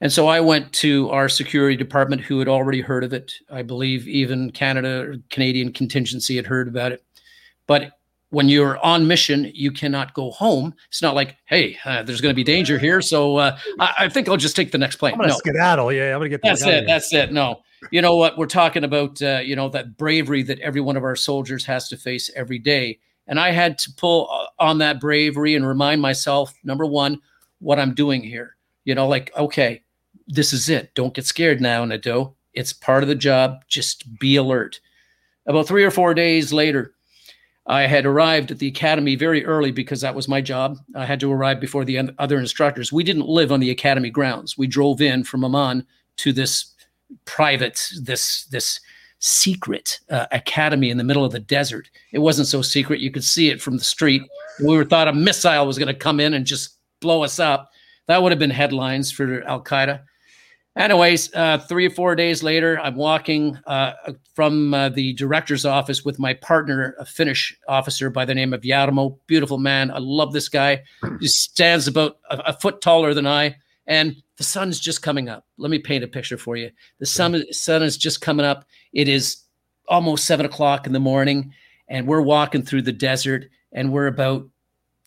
[0.01, 3.33] And so I went to our security department, who had already heard of it.
[3.51, 7.03] I believe even Canada, Canadian contingency had heard about it.
[7.67, 7.93] But
[8.31, 10.75] when you're on mission, you cannot go home.
[10.89, 14.09] It's not like, hey, uh, there's going to be danger here, so uh, I, I,
[14.09, 15.15] think I'll just take the next plane.
[15.15, 15.39] I'm going to no.
[15.39, 15.93] skedaddle.
[15.93, 16.43] Yeah, I'm going to get.
[16.43, 16.85] That's it.
[16.87, 17.33] That's it.
[17.33, 18.37] No, you know what?
[18.37, 19.23] We're talking about.
[19.23, 22.59] Uh, you know that bravery that every one of our soldiers has to face every
[22.59, 22.99] day.
[23.27, 27.21] And I had to pull uh, on that bravery and remind myself number one,
[27.59, 28.57] what I'm doing here.
[28.85, 29.83] You know, like, okay,
[30.27, 30.95] this is it.
[30.95, 32.35] Don't get scared now, Nadeau.
[32.53, 33.65] It's part of the job.
[33.69, 34.81] Just be alert.
[35.47, 36.95] About three or four days later,
[37.67, 40.77] I had arrived at the academy very early because that was my job.
[40.95, 42.93] I had to arrive before the other instructors.
[42.93, 44.59] We didn't live on the academy grounds.
[44.59, 45.87] We drove in from Amman
[46.19, 46.75] to this
[47.25, 48.81] private, this this
[49.25, 51.89] secret uh, academy in the middle of the desert.
[52.13, 54.23] It wasn't so secret; you could see it from the street.
[54.61, 57.71] We were thought a missile was going to come in and just blow us up.
[58.07, 60.03] That would have been headlines for Al Qaeda.
[60.77, 63.93] Anyways, uh, three or four days later, I'm walking uh,
[64.35, 68.63] from uh, the director's office with my partner, a Finnish officer by the name of
[68.63, 69.17] Jarmo.
[69.29, 69.93] Beautiful man.
[69.93, 70.83] I love this guy.
[71.21, 73.57] He stands about a, a, foot taller than I,
[73.87, 75.47] and the sun's just coming up.
[75.59, 76.71] Let me paint a picture for you.
[76.99, 78.65] The sun, sun is just coming up.
[78.93, 79.43] It is
[79.89, 81.53] almost seven o'clock in the morning,
[81.89, 84.49] and we're walking through the desert, and we're about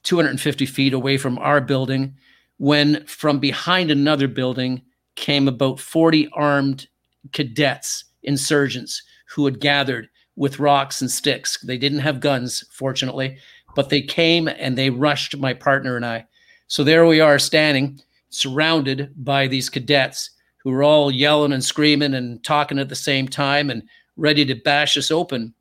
[0.04, 2.16] 250 feet away from our building
[2.58, 4.82] when from behind another building
[5.16, 6.88] came about 40 armed
[7.34, 11.60] cadets, insurgents who had gathered with rocks and sticks.
[11.62, 13.38] They didn't have guns, fortunately,
[13.76, 16.26] but they came and they rushed my partner and I.
[16.68, 20.32] So there we are standing, surrounded by these cadets
[20.64, 23.84] who were all yelling and screaming and talking at the same time and
[24.18, 25.54] ready to bash us open.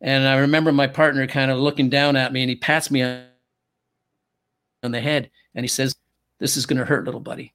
[0.00, 3.02] And I remember my partner kind of looking down at me and he pats me
[3.02, 5.94] on the head and he says,
[6.38, 7.54] This is going to hurt, little buddy.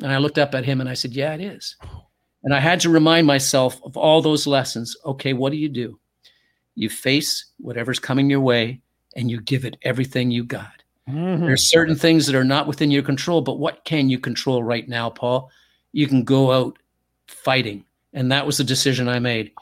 [0.00, 1.76] And I looked up at him and I said, Yeah, it is.
[2.44, 4.96] And I had to remind myself of all those lessons.
[5.04, 5.98] Okay, what do you do?
[6.74, 8.80] You face whatever's coming your way
[9.16, 10.81] and you give it everything you got.
[11.08, 11.46] Mm-hmm.
[11.46, 14.88] There's certain things that are not within your control, but what can you control right
[14.88, 15.50] now, Paul?
[15.92, 16.78] You can go out
[17.26, 17.84] fighting.
[18.12, 19.52] And that was the decision I made.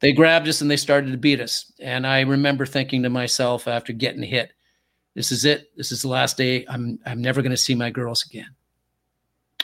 [0.00, 1.72] They grabbed us and they started to beat us.
[1.80, 4.52] And I remember thinking to myself after getting hit,
[5.14, 5.70] this is it.
[5.76, 6.64] This is the last day.
[6.68, 8.54] I'm I'm never going to see my girls again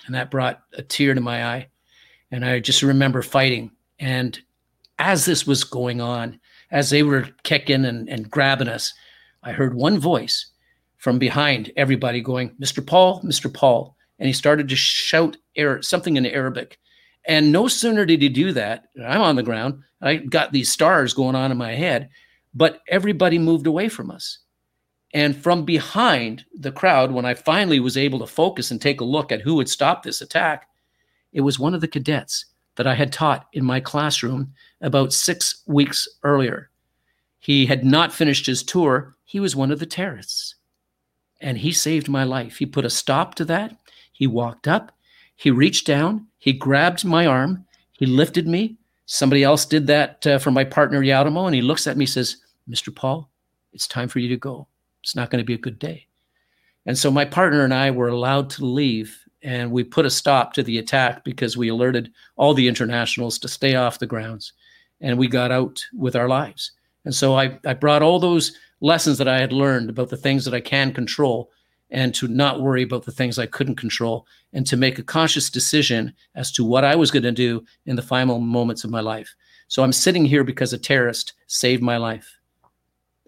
[0.06, 1.68] and that brought a tear to my eye.
[2.30, 3.70] And I just remember fighting.
[3.98, 4.38] And
[4.98, 8.92] as this was going on, as they were kicking and, and grabbing us,
[9.42, 10.46] I heard one voice
[11.02, 12.86] from behind everybody going, Mr.
[12.86, 13.52] Paul, Mr.
[13.52, 13.96] Paul.
[14.20, 15.36] And he started to shout
[15.80, 16.78] something in Arabic.
[17.24, 19.82] And no sooner did he do that, I'm on the ground.
[20.00, 22.08] I got these stars going on in my head,
[22.54, 24.38] but everybody moved away from us.
[25.12, 29.04] And from behind the crowd, when I finally was able to focus and take a
[29.04, 30.68] look at who had stopped this attack,
[31.32, 32.46] it was one of the cadets
[32.76, 36.70] that I had taught in my classroom about six weeks earlier.
[37.40, 39.16] He had not finished his tour.
[39.24, 40.54] He was one of the terrorists.
[41.42, 42.56] And he saved my life.
[42.56, 43.76] He put a stop to that.
[44.12, 44.92] He walked up,
[45.36, 48.76] he reached down, he grabbed my arm, he lifted me.
[49.06, 52.36] Somebody else did that uh, for my partner, Jarmo, and he looks at me says,
[52.70, 52.94] Mr.
[52.94, 53.28] Paul,
[53.72, 54.68] it's time for you to go
[55.02, 56.06] it's not going to be a good day.
[56.86, 60.52] And so my partner and I were allowed to leave and we put a stop
[60.54, 64.52] to the attack because we alerted all the internationals to stay off the grounds
[65.00, 66.72] and we got out with our lives.
[67.04, 70.44] And so I, I brought all those lessons that I had learned about the things
[70.44, 71.50] that I can control
[71.90, 75.48] and to not worry about the things I couldn't control and to make a conscious
[75.48, 79.00] decision as to what I was going to do in the final moments of my
[79.00, 79.34] life.
[79.68, 82.38] So I'm sitting here because a terrorist saved my life.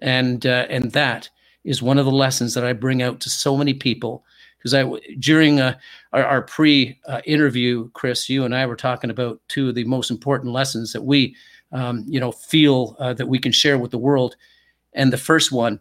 [0.02, 1.30] And, uh, and that
[1.62, 4.24] is one of the lessons that I bring out to so many people.
[4.58, 4.84] Because I,
[5.18, 5.76] during uh,
[6.12, 10.52] our, our pre-interview, Chris, you and I were talking about two of the most important
[10.52, 11.36] lessons that we,
[11.72, 14.36] um, you know, feel uh, that we can share with the world.
[14.94, 15.80] And the first one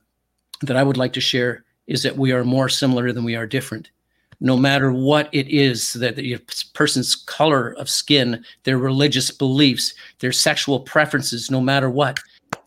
[0.62, 3.46] that I would like to share is that we are more similar than we are
[3.46, 3.92] different.
[4.40, 6.38] No matter what it is that the
[6.74, 12.20] person's color of skin, their religious beliefs, their sexual preferences, no matter what,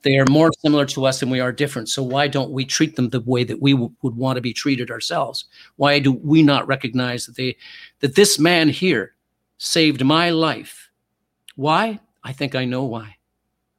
[0.02, 1.88] they are more similar to us than we are different.
[1.88, 4.52] So why don't we treat them the way that we w- would want to be
[4.52, 5.46] treated ourselves?
[5.76, 7.56] Why do we not recognize that they
[8.00, 9.14] that this man here
[9.58, 10.90] saved my life?
[11.56, 11.98] Why?
[12.22, 13.16] I think I know why.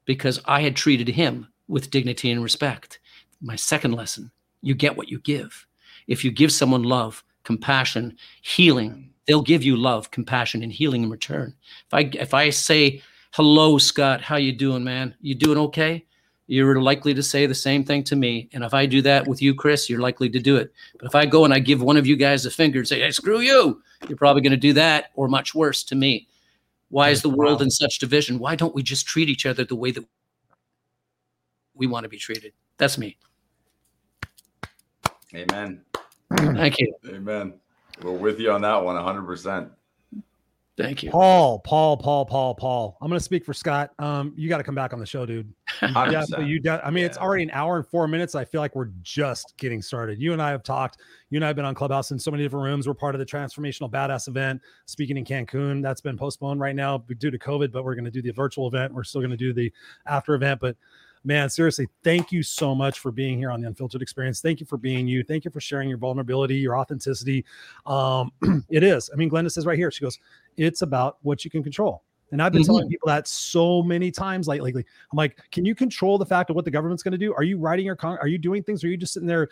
[0.05, 2.99] Because I had treated him with dignity and respect.
[3.41, 5.68] My second lesson, you get what you give.
[6.07, 11.09] If you give someone love, compassion, healing, they'll give you love, compassion and healing in
[11.09, 11.53] return.
[11.88, 13.01] If I if I say,
[13.32, 15.15] "Hello, Scott, how you doing, man?
[15.22, 16.05] You doing okay?"
[16.47, 18.49] you're likely to say the same thing to me.
[18.53, 20.74] And if I do that with you, Chris, you're likely to do it.
[20.97, 23.01] But if I go and I give one of you guys a finger and say,
[23.01, 26.28] hey, screw you, you're probably going to do that or much worse to me.
[26.89, 28.39] Why is the world in such division?
[28.39, 30.05] Why don't we just treat each other the way that
[31.78, 32.54] we want to be treated?
[32.78, 33.18] That's me.
[35.36, 35.82] Amen.
[36.38, 36.94] Thank you.
[37.08, 37.54] Amen.
[38.02, 39.72] We're with you on that one 100%.
[40.78, 41.10] Thank you.
[41.10, 42.98] Paul, Paul, Paul, Paul, Paul.
[43.02, 43.94] I'm going to speak for Scott.
[43.98, 45.52] Um, you got to come back on the show, dude.
[45.82, 45.88] You
[46.46, 47.08] you de- I mean, yeah.
[47.08, 48.36] it's already an hour and four minutes.
[48.36, 50.22] I feel like we're just getting started.
[50.22, 51.00] You and I have talked.
[51.32, 52.88] You and I have been on Clubhouse in so many different rooms.
[52.88, 55.82] We're part of the Transformational Badass event, speaking in Cancun.
[55.82, 58.68] That's been postponed right now due to COVID, but we're going to do the virtual
[58.68, 58.94] event.
[58.94, 59.74] We're still going to do the
[60.06, 60.76] after event, but
[61.28, 64.40] man, seriously, thank you so much for being here on the Unfiltered Experience.
[64.40, 65.24] Thank you for being you.
[65.24, 67.46] Thank you for sharing your vulnerability, your authenticity.
[67.86, 68.32] Um,
[68.70, 69.10] it is.
[69.14, 70.18] I mean, Glenda says right here, she goes,
[70.56, 72.04] it's about what you can control.
[72.32, 72.68] And I've been mm-hmm.
[72.68, 74.74] telling people that so many times lately.
[75.12, 77.34] I'm like, can you control the fact of what the government's going to do?
[77.34, 78.84] Are you writing your con- are you doing things?
[78.84, 79.50] Or are you just sitting there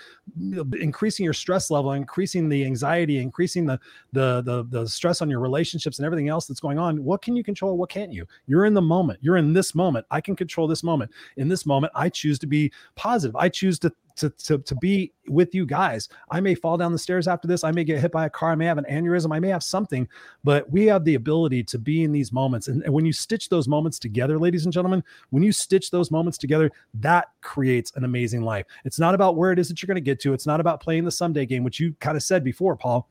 [0.79, 3.79] increasing your stress level, increasing the anxiety, increasing the
[4.11, 7.03] the the the stress on your relationships and everything else that's going on?
[7.03, 7.77] What can you control?
[7.77, 8.25] What can't you?
[8.47, 9.19] You're in the moment.
[9.21, 10.05] You're in this moment.
[10.11, 11.11] I can control this moment.
[11.37, 13.35] In this moment, I choose to be positive.
[13.35, 16.09] I choose to to, to, to be with you guys.
[16.31, 17.63] I may fall down the stairs after this.
[17.63, 18.51] I may get hit by a car.
[18.51, 19.33] I may have an aneurysm.
[19.33, 20.07] I may have something,
[20.43, 22.67] but we have the ability to be in these moments.
[22.67, 26.11] And, and when you stitch those moments together, ladies and gentlemen, when you stitch those
[26.11, 28.65] moments together, that creates an amazing life.
[28.85, 30.33] It's not about where it is that you're going to get to.
[30.33, 33.09] It's not about playing the someday game, which you kind of said before, Paul.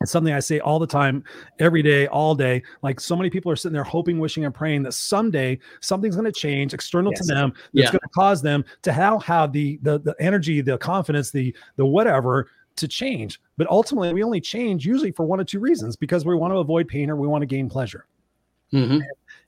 [0.00, 1.24] It's something I say all the time,
[1.58, 2.62] every day, all day.
[2.82, 6.30] Like so many people are sitting there hoping, wishing, and praying that someday something's going
[6.30, 7.26] to change external yes.
[7.26, 7.90] to them that's yeah.
[7.90, 11.86] going to cause them to have, have the, the the energy, the confidence, the the
[11.86, 13.40] whatever to change.
[13.56, 16.58] But ultimately, we only change usually for one or two reasons because we want to
[16.58, 18.06] avoid pain or we want to gain pleasure.
[18.72, 18.98] Mm-hmm.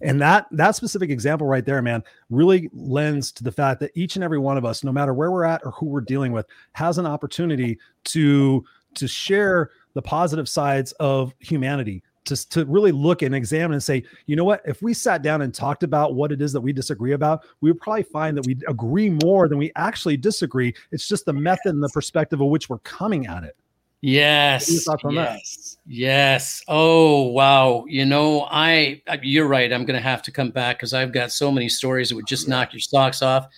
[0.03, 4.17] And that that specific example right there, man, really lends to the fact that each
[4.17, 6.47] and every one of us, no matter where we're at or who we're dealing with,
[6.73, 8.65] has an opportunity to
[8.95, 14.05] to share the positive sides of humanity to, to really look and examine and say,
[14.27, 16.71] you know what, if we sat down and talked about what it is that we
[16.71, 20.75] disagree about, we would probably find that we agree more than we actually disagree.
[20.93, 23.57] It's just the method and the perspective of which we're coming at it.
[24.03, 24.71] Yes.
[24.71, 24.85] Yes.
[24.85, 25.41] That?
[25.87, 26.63] Yes.
[26.69, 27.87] Oh, wow.
[27.89, 29.73] You know, I, you're right.
[29.73, 32.27] I'm going to have to come back because I've got so many stories that would
[32.27, 33.49] just knock your socks off,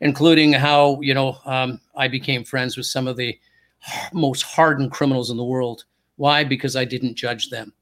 [0.00, 3.38] including how, you know, um, I became friends with some of the
[4.12, 5.84] most hardened criminals in the world.
[6.16, 6.44] Why?
[6.44, 7.72] Because I didn't judge them.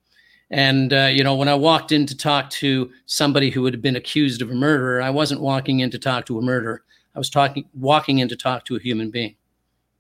[0.51, 3.97] And, uh, you know, when I walked in to talk to somebody who had been
[3.97, 6.85] accused of a murder, I wasn't walking in to talk to a murderer.
[7.15, 9.37] I was talking, walking in to talk to a human being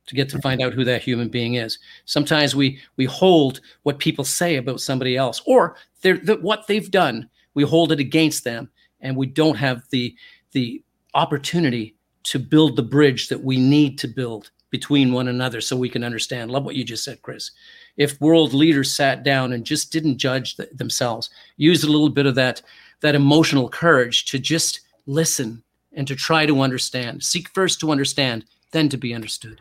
[0.07, 1.79] to get to find out who that human being is.
[2.05, 6.91] Sometimes we we hold what people say about somebody else or they're, the, what they've
[6.91, 7.29] done.
[7.55, 8.71] We hold it against them,
[9.01, 10.15] and we don't have the
[10.53, 10.83] the
[11.15, 15.89] opportunity to build the bridge that we need to build between one another so we
[15.89, 16.51] can understand.
[16.51, 17.53] Love what you just said, Chris.
[17.97, 22.27] If world leaders sat down and just didn't judge th- themselves, used a little bit
[22.27, 22.61] of that
[23.01, 25.63] that emotional courage to just listen
[25.93, 29.61] and to try to understand, seek first to understand, then to be understood.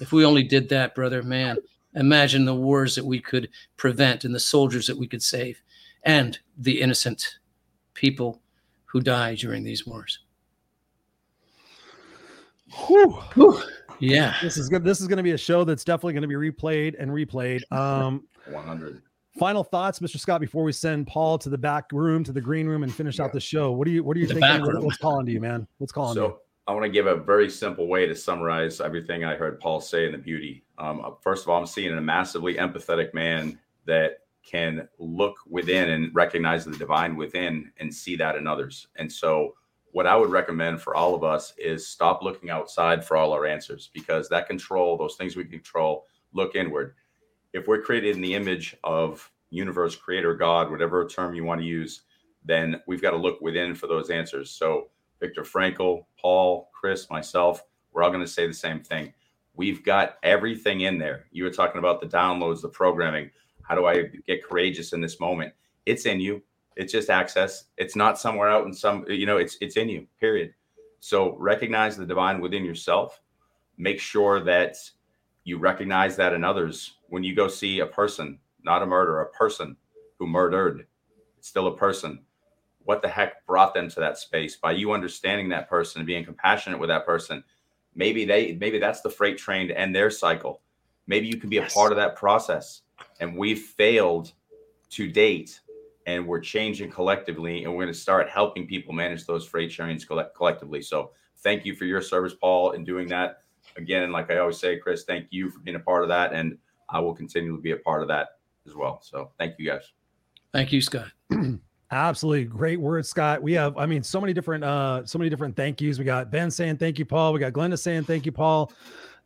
[0.00, 1.56] If we only did that, brother, man,
[1.96, 5.60] imagine the wars that we could prevent and the soldiers that we could save
[6.04, 7.38] and the innocent
[7.94, 8.40] people
[8.84, 10.20] who die during these wars.
[12.86, 13.10] Whew.
[13.34, 13.60] Whew.
[14.00, 14.34] Yeah.
[14.42, 14.84] This is good.
[14.84, 17.62] This is going to be a show that's definitely going to be replayed and replayed.
[17.72, 19.00] Um 100.
[19.38, 20.18] Final thoughts, Mr.
[20.18, 23.18] Scott, before we send Paul to the back room, to the green room, and finish
[23.18, 23.24] yeah.
[23.24, 23.72] out the show.
[23.72, 24.84] What do you What are you the thinking?
[24.84, 25.66] What's calling to you, man?
[25.78, 26.38] What's calling so, you?
[26.66, 30.06] I want to give a very simple way to summarize everything I heard Paul say
[30.06, 30.64] in the beauty.
[30.78, 35.90] Um, uh, first of all, I'm seeing a massively empathetic man that can look within
[35.90, 38.86] and recognize the divine within and see that in others.
[38.96, 39.54] And so
[39.94, 43.46] what I would recommend for all of us is stop looking outside for all our
[43.46, 46.96] answers because that control, those things we control, look inward.
[47.52, 51.66] If we're created in the image of universe, creator, God, whatever term you want to
[51.66, 52.02] use,
[52.44, 54.50] then we've got to look within for those answers.
[54.50, 54.90] So,
[55.20, 59.14] Viktor Frankl, Paul, Chris, myself, we're all going to say the same thing.
[59.54, 61.26] We've got everything in there.
[61.30, 63.30] You were talking about the downloads, the programming.
[63.62, 65.54] How do I get courageous in this moment?
[65.86, 66.42] It's in you.
[66.76, 67.66] It's just access.
[67.76, 70.54] It's not somewhere out in some, you know, it's it's in you, period.
[71.00, 73.20] So recognize the divine within yourself.
[73.76, 74.76] Make sure that
[75.44, 76.94] you recognize that in others.
[77.08, 79.76] When you go see a person, not a murderer, a person
[80.18, 80.86] who murdered,
[81.38, 82.20] it's still a person.
[82.84, 84.56] What the heck brought them to that space?
[84.56, 87.44] By you understanding that person and being compassionate with that person,
[87.94, 90.60] maybe they maybe that's the freight train to end their cycle.
[91.06, 91.70] Maybe you can be yes.
[91.70, 92.82] a part of that process.
[93.20, 94.32] And we've failed
[94.90, 95.60] to date
[96.06, 100.06] and we're changing collectively and we're going to start helping people manage those freight sharings
[100.06, 103.38] collect- collectively so thank you for your service paul in doing that
[103.76, 106.56] again like i always say chris thank you for being a part of that and
[106.90, 109.92] i will continue to be a part of that as well so thank you guys
[110.52, 111.08] thank you scott
[111.90, 113.40] Absolutely great words, Scott.
[113.40, 115.96] We have, I mean, so many different, uh, so many different thank yous.
[115.96, 117.32] We got Ben saying thank you, Paul.
[117.32, 118.72] We got Glenda saying thank you, Paul.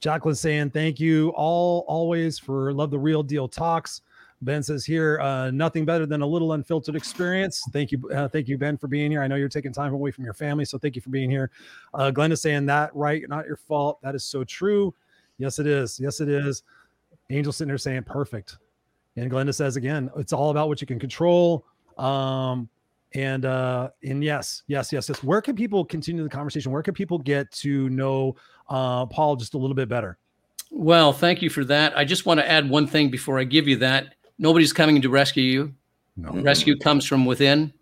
[0.01, 4.03] Jacqueline saying thank you, all always for love the real deal talks.
[4.43, 7.63] Ben says here, uh, nothing better than a little unfiltered experience.
[7.73, 9.23] Thank you, uh, thank you, Ben, for being here.
[9.23, 11.51] I know you're taking time away from your family, so thank you for being here.
[11.95, 14.01] Uh, Glenn is saying that right, not your fault.
[14.03, 14.95] That is so true.
[15.39, 15.99] Yes, it is.
[15.99, 16.63] Yes, it is.
[17.31, 18.59] Angel sitting there saying perfect.
[19.17, 21.65] And Glenda says again, it's all about what you can control.
[21.97, 22.69] Um,
[23.15, 25.23] and uh, and yes, yes, yes, yes.
[25.25, 26.71] Where can people continue the conversation?
[26.71, 28.37] Where can people get to know
[28.69, 30.19] uh, Paul just a little bit better?
[30.71, 31.97] Well, thank you for that.
[31.97, 34.15] I just want to add one thing before I give you that.
[34.39, 35.75] Nobody's coming to rescue you.
[36.17, 36.31] No.
[36.31, 37.73] Rescue comes from within.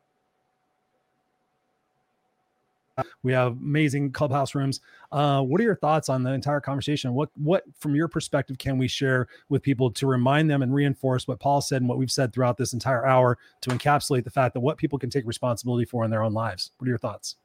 [3.23, 4.81] We have amazing clubhouse rooms.
[5.11, 7.13] Uh, what are your thoughts on the entire conversation?
[7.13, 11.27] What what from your perspective can we share with people to remind them and reinforce
[11.27, 14.53] what Paul said and what we've said throughout this entire hour to encapsulate the fact
[14.53, 16.71] that what people can take responsibility for in their own lives?
[16.77, 17.35] What are your thoughts?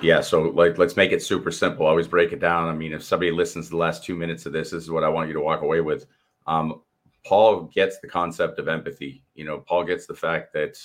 [0.00, 1.86] Yeah, so like let's make it super simple.
[1.86, 2.68] I always break it down.
[2.68, 5.02] I mean, if somebody listens to the last two minutes of this, this is what
[5.02, 6.06] I want you to walk away with.
[6.46, 6.82] Um,
[7.26, 9.24] Paul gets the concept of empathy.
[9.34, 10.78] You know, Paul gets the fact that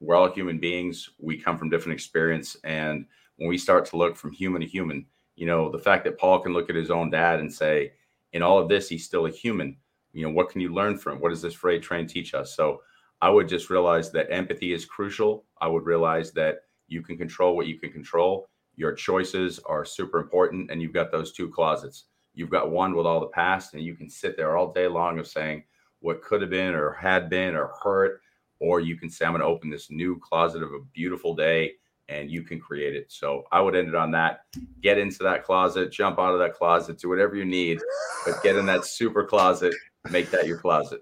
[0.00, 1.10] we're all human beings.
[1.18, 3.06] We come from different experience, and
[3.36, 5.06] when we start to look from human to human,
[5.36, 7.92] you know, the fact that Paul can look at his own dad and say,
[8.32, 9.76] in all of this, he's still a human.
[10.12, 11.20] You know, what can you learn from?
[11.20, 12.56] What does this freight train teach us?
[12.56, 12.82] So
[13.22, 15.44] I would just realize that empathy is crucial.
[15.60, 18.48] I would realize that you can control what you can control.
[18.76, 22.04] Your choices are super important, and you've got those two closets.
[22.34, 25.18] You've got one with all the past, and you can sit there all day long
[25.18, 25.64] of saying
[26.00, 28.20] what could have been or had been or hurt,
[28.60, 31.72] or you can say, I'm going to open this new closet of a beautiful day
[32.08, 33.10] and you can create it.
[33.10, 34.42] So I would end it on that.
[34.80, 37.80] Get into that closet, jump out of that closet, do whatever you need,
[38.24, 39.74] but get in that super closet,
[40.10, 41.00] make that your closet.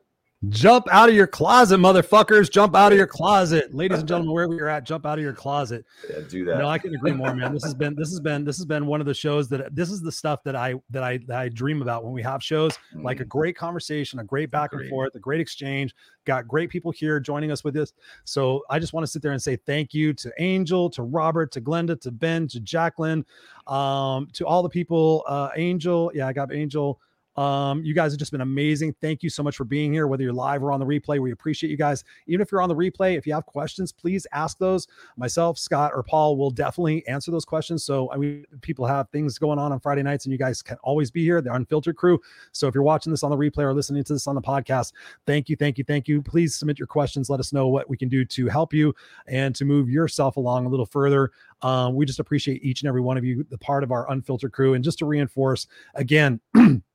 [0.48, 2.50] Jump out of your closet, motherfuckers.
[2.50, 3.74] Jump out of your closet.
[3.74, 5.84] Ladies and gentlemen, wherever you're at, jump out of your closet.
[6.10, 6.58] Yeah, do that.
[6.58, 7.52] No, I can agree more, man.
[7.52, 9.90] This has been this has been this has been one of the shows that this
[9.90, 12.76] is the stuff that I that I that I dream about when we have shows,
[12.94, 13.02] mm.
[13.02, 13.28] like a mm.
[13.28, 15.94] great conversation, a great back and forth, a great exchange.
[16.24, 17.92] Got great people here joining us with this.
[18.24, 21.52] So I just want to sit there and say thank you to Angel, to Robert,
[21.52, 23.24] to Glenda, to Ben, to Jacqueline,
[23.66, 25.24] um, to all the people.
[25.26, 27.00] Uh, Angel, yeah, I got Angel.
[27.36, 28.94] Um, you guys have just been amazing.
[29.00, 31.18] Thank you so much for being here, whether you're live or on the replay.
[31.18, 32.04] We appreciate you guys.
[32.26, 34.86] Even if you're on the replay, if you have questions, please ask those.
[35.16, 37.84] Myself, Scott, or Paul will definitely answer those questions.
[37.84, 40.76] So, I mean, people have things going on on Friday nights, and you guys can
[40.82, 42.20] always be here, the unfiltered crew.
[42.52, 44.92] So, if you're watching this on the replay or listening to this on the podcast,
[45.26, 46.22] thank you, thank you, thank you.
[46.22, 47.28] Please submit your questions.
[47.28, 48.94] Let us know what we can do to help you
[49.26, 51.32] and to move yourself along a little further.
[51.62, 54.52] Um, we just appreciate each and every one of you, the part of our unfiltered
[54.52, 54.74] crew.
[54.74, 56.40] And just to reinforce again,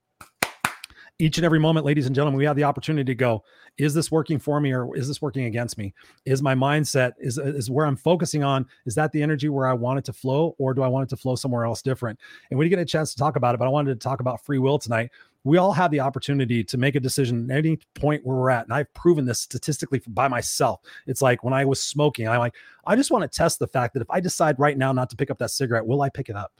[1.21, 3.43] each and every moment, ladies and gentlemen, we have the opportunity to go,
[3.77, 5.93] is this working for me or is this working against me?
[6.25, 9.73] Is my mindset, is, is where I'm focusing on, is that the energy where I
[9.73, 12.17] want it to flow or do I want it to flow somewhere else different?
[12.49, 14.21] And we didn't get a chance to talk about it, but I wanted to talk
[14.21, 15.11] about free will tonight.
[15.43, 18.63] We all have the opportunity to make a decision at any point where we're at.
[18.63, 20.79] And I've proven this statistically by myself.
[21.05, 22.55] It's like when I was smoking, I'm like,
[22.87, 25.17] I just want to test the fact that if I decide right now not to
[25.17, 26.53] pick up that cigarette, will I pick it up?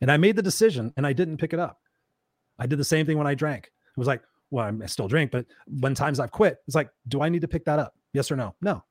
[0.00, 1.80] And I made the decision and I didn't pick it up
[2.58, 3.66] I did the same thing when I drank.
[3.66, 7.22] It was like, well, I still drink, but when times I've quit, it's like, do
[7.22, 7.94] I need to pick that up?
[8.12, 8.54] Yes or no?
[8.60, 8.82] No.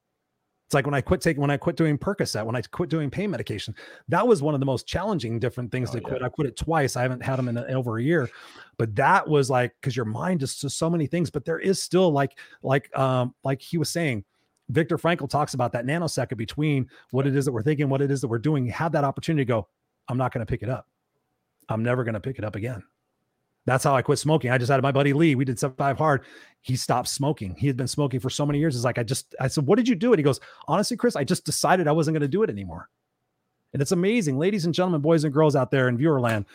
[0.68, 3.12] It's like when I quit taking, when I quit doing Percocet, when I quit doing
[3.12, 3.76] pain medication,
[4.08, 6.24] that was one of the most challenging different things oh, to quit.
[6.24, 6.96] I quit it twice.
[6.96, 8.30] I haven't had them in, in over a year,
[8.78, 11.82] but that was like, cause your mind is to so many things, but there is
[11.82, 14.26] still like, like, um, like he was saying,
[14.70, 18.10] Viktor Frankl talks about that nanosecond between what it is that we're thinking, what it
[18.10, 18.66] is that we're doing.
[18.66, 19.68] You have that opportunity to go,
[20.08, 20.88] I'm not going to pick it up.
[21.70, 22.84] I'm never going to pick it up again.
[23.66, 24.52] That's how I quit smoking.
[24.52, 25.36] I just had my buddy Lee.
[25.36, 26.24] We did five hard.
[26.62, 27.56] He stopped smoking.
[27.56, 28.76] He had been smoking for so many years.
[28.76, 30.14] It's like, I just, I said, what did you do?
[30.14, 32.90] And he goes, honestly, Chris, I just decided I wasn't going to do it anymore.
[33.74, 36.46] And it's amazing, ladies and gentlemen, boys and girls out there in viewerland.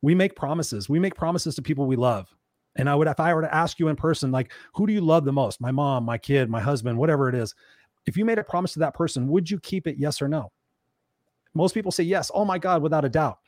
[0.00, 0.88] We make promises.
[0.88, 2.34] We make promises to people we love.
[2.76, 5.02] And I would, if I were to ask you in person, like, who do you
[5.02, 5.60] love the most?
[5.60, 7.54] My mom, my kid, my husband, whatever it is.
[8.06, 9.98] If you made a promise to that person, would you keep it?
[9.98, 10.50] Yes or no?
[11.54, 12.30] Most people say yes.
[12.34, 13.38] Oh my God, without a doubt.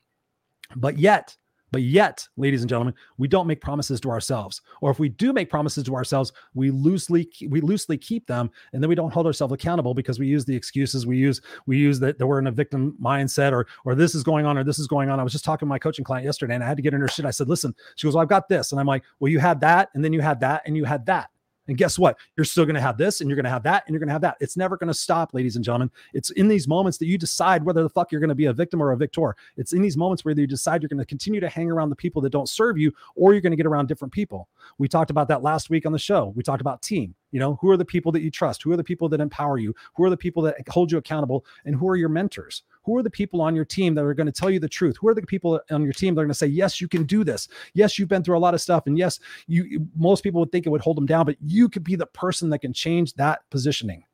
[0.76, 1.36] But yet,
[1.74, 4.62] but yet, ladies and gentlemen, we don't make promises to ourselves.
[4.80, 8.80] Or if we do make promises to ourselves, we loosely we loosely keep them, and
[8.80, 11.40] then we don't hold ourselves accountable because we use the excuses we use.
[11.66, 14.56] We use that, that we're in a victim mindset, or or this is going on,
[14.56, 15.18] or this is going on.
[15.18, 17.00] I was just talking to my coaching client yesterday, and I had to get in
[17.00, 17.24] her shit.
[17.24, 19.60] I said, "Listen," she goes, "Well, I've got this," and I'm like, "Well, you had
[19.62, 21.28] that, and then you had that, and you had that."
[21.68, 22.18] And guess what?
[22.36, 24.08] You're still going to have this and you're going to have that and you're going
[24.08, 24.36] to have that.
[24.40, 25.90] It's never going to stop, ladies and gentlemen.
[26.12, 28.52] It's in these moments that you decide whether the fuck you're going to be a
[28.52, 29.34] victim or a victor.
[29.56, 31.96] It's in these moments where you decide you're going to continue to hang around the
[31.96, 34.48] people that don't serve you or you're going to get around different people.
[34.78, 36.32] We talked about that last week on the show.
[36.36, 37.14] We talked about team.
[37.32, 38.62] You know, who are the people that you trust?
[38.62, 39.74] Who are the people that empower you?
[39.96, 41.44] Who are the people that hold you accountable?
[41.64, 42.62] And who are your mentors?
[42.84, 44.96] Who are the people on your team that are going to tell you the truth?
[45.00, 47.04] Who are the people on your team that are going to say, "Yes, you can
[47.04, 47.48] do this.
[47.72, 50.66] Yes, you've been through a lot of stuff, and yes, you." Most people would think
[50.66, 53.40] it would hold them down, but you could be the person that can change that
[53.50, 54.04] positioning.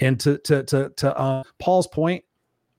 [0.00, 2.24] And to to to to uh, Paul's point,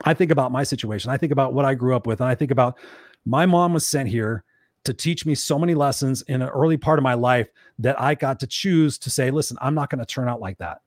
[0.05, 1.11] I think about my situation.
[1.11, 2.77] I think about what I grew up with, and I think about
[3.26, 4.43] my mom was sent here
[4.84, 7.47] to teach me so many lessons in an early part of my life
[7.80, 10.57] that I got to choose to say, listen, I'm not going to turn out like
[10.57, 10.80] that.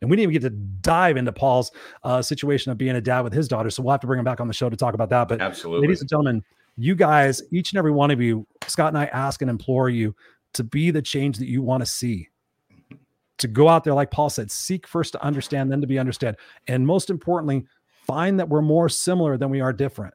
[0.00, 1.72] And we didn't even get to dive into Paul's
[2.04, 3.70] uh, situation of being a dad with his daughter.
[3.70, 5.28] So we'll have to bring him back on the show to talk about that.
[5.28, 6.44] But absolutely, ladies and gentlemen,
[6.76, 10.14] you guys, each and every one of you, Scott and I ask and implore you
[10.54, 12.28] to be the change that you want to see.
[13.38, 16.36] To go out there, like Paul said, seek first to understand, then to be understood.
[16.68, 17.66] And most importantly,
[18.06, 20.14] find that we're more similar than we are different.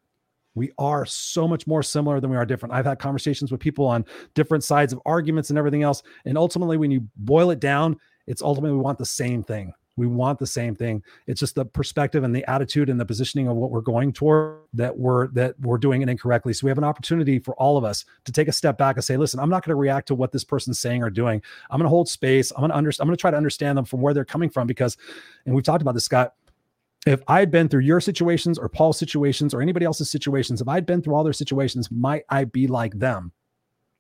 [0.56, 2.74] We are so much more similar than we are different.
[2.74, 6.02] I've had conversations with people on different sides of arguments and everything else.
[6.26, 7.98] And ultimately, when you boil it down,
[8.32, 9.74] it's ultimately we want the same thing.
[9.98, 11.04] We want the same thing.
[11.28, 14.62] It's just the perspective and the attitude and the positioning of what we're going toward
[14.74, 16.54] that we're that we're doing it incorrectly.
[16.54, 19.04] So we have an opportunity for all of us to take a step back and
[19.04, 21.42] say, listen, I'm not going to react to what this person's saying or doing.
[21.70, 22.52] I'm going to hold space.
[22.52, 23.04] I'm going to understand.
[23.04, 24.96] I'm going to try to understand them from where they're coming from because,
[25.46, 26.34] and we've talked about this, Scott
[27.08, 30.68] if I had been through your situations or Paul's situations or anybody else's situations, if
[30.68, 33.32] I'd been through all their situations, might I be like them?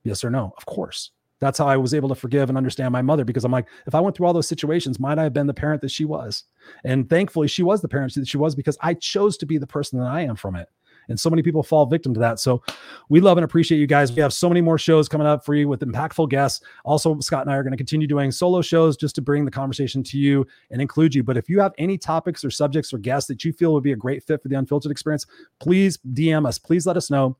[0.03, 0.53] Yes or no?
[0.57, 1.11] Of course.
[1.41, 3.95] That's how I was able to forgive and understand my mother because I'm like, if
[3.95, 6.45] I went through all those situations, might I have been the parent that she was?
[6.85, 9.67] And thankfully, she was the parent that she was because I chose to be the
[9.67, 10.69] person that I am from it.
[11.09, 12.39] And so many people fall victim to that.
[12.39, 12.61] So
[13.09, 14.11] we love and appreciate you guys.
[14.13, 16.63] We have so many more shows coming up for you with impactful guests.
[16.85, 19.51] Also, Scott and I are going to continue doing solo shows just to bring the
[19.51, 21.23] conversation to you and include you.
[21.23, 23.93] But if you have any topics or subjects or guests that you feel would be
[23.93, 25.25] a great fit for the unfiltered experience,
[25.59, 26.57] please DM us.
[26.59, 27.35] Please let us know.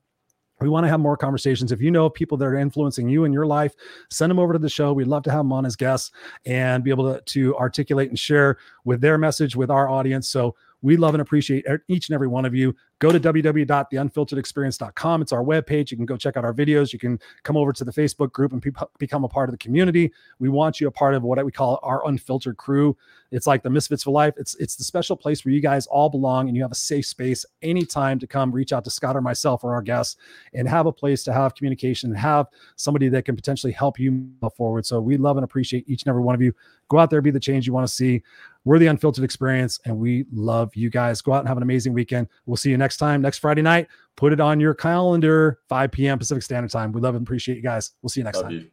[0.62, 1.72] We want to have more conversations.
[1.72, 3.74] If you know people that are influencing you in your life,
[4.10, 4.92] send them over to the show.
[4.92, 6.10] We'd love to have them on as guests
[6.46, 10.28] and be able to, to articulate and share with their message with our audience.
[10.28, 12.74] So we love and appreciate er, each and every one of you.
[12.98, 15.22] Go to www.theunfilteredexperience.com.
[15.22, 15.90] It's our webpage.
[15.90, 16.92] You can go check out our videos.
[16.92, 19.58] You can come over to the Facebook group and be- become a part of the
[19.58, 20.12] community.
[20.38, 22.96] We want you a part of what we call our unfiltered crew.
[23.32, 24.34] It's like the Misfits for Life.
[24.36, 27.06] It's it's the special place where you guys all belong and you have a safe
[27.06, 30.16] space anytime to come reach out to Scott or myself or our guests
[30.52, 32.46] and have a place to have communication and have
[32.76, 34.84] somebody that can potentially help you move forward.
[34.84, 36.54] So we love and appreciate each and every one of you.
[36.88, 38.22] Go out there, be the change you want to see.
[38.64, 41.20] We're the unfiltered experience, and we love you guys.
[41.20, 42.28] Go out and have an amazing weekend.
[42.46, 43.88] We'll see you next time, next Friday night.
[44.16, 46.18] Put it on your calendar, 5 p.m.
[46.18, 46.92] Pacific Standard Time.
[46.92, 47.92] We love and appreciate you guys.
[48.02, 48.52] We'll see you next love time.
[48.52, 48.70] You.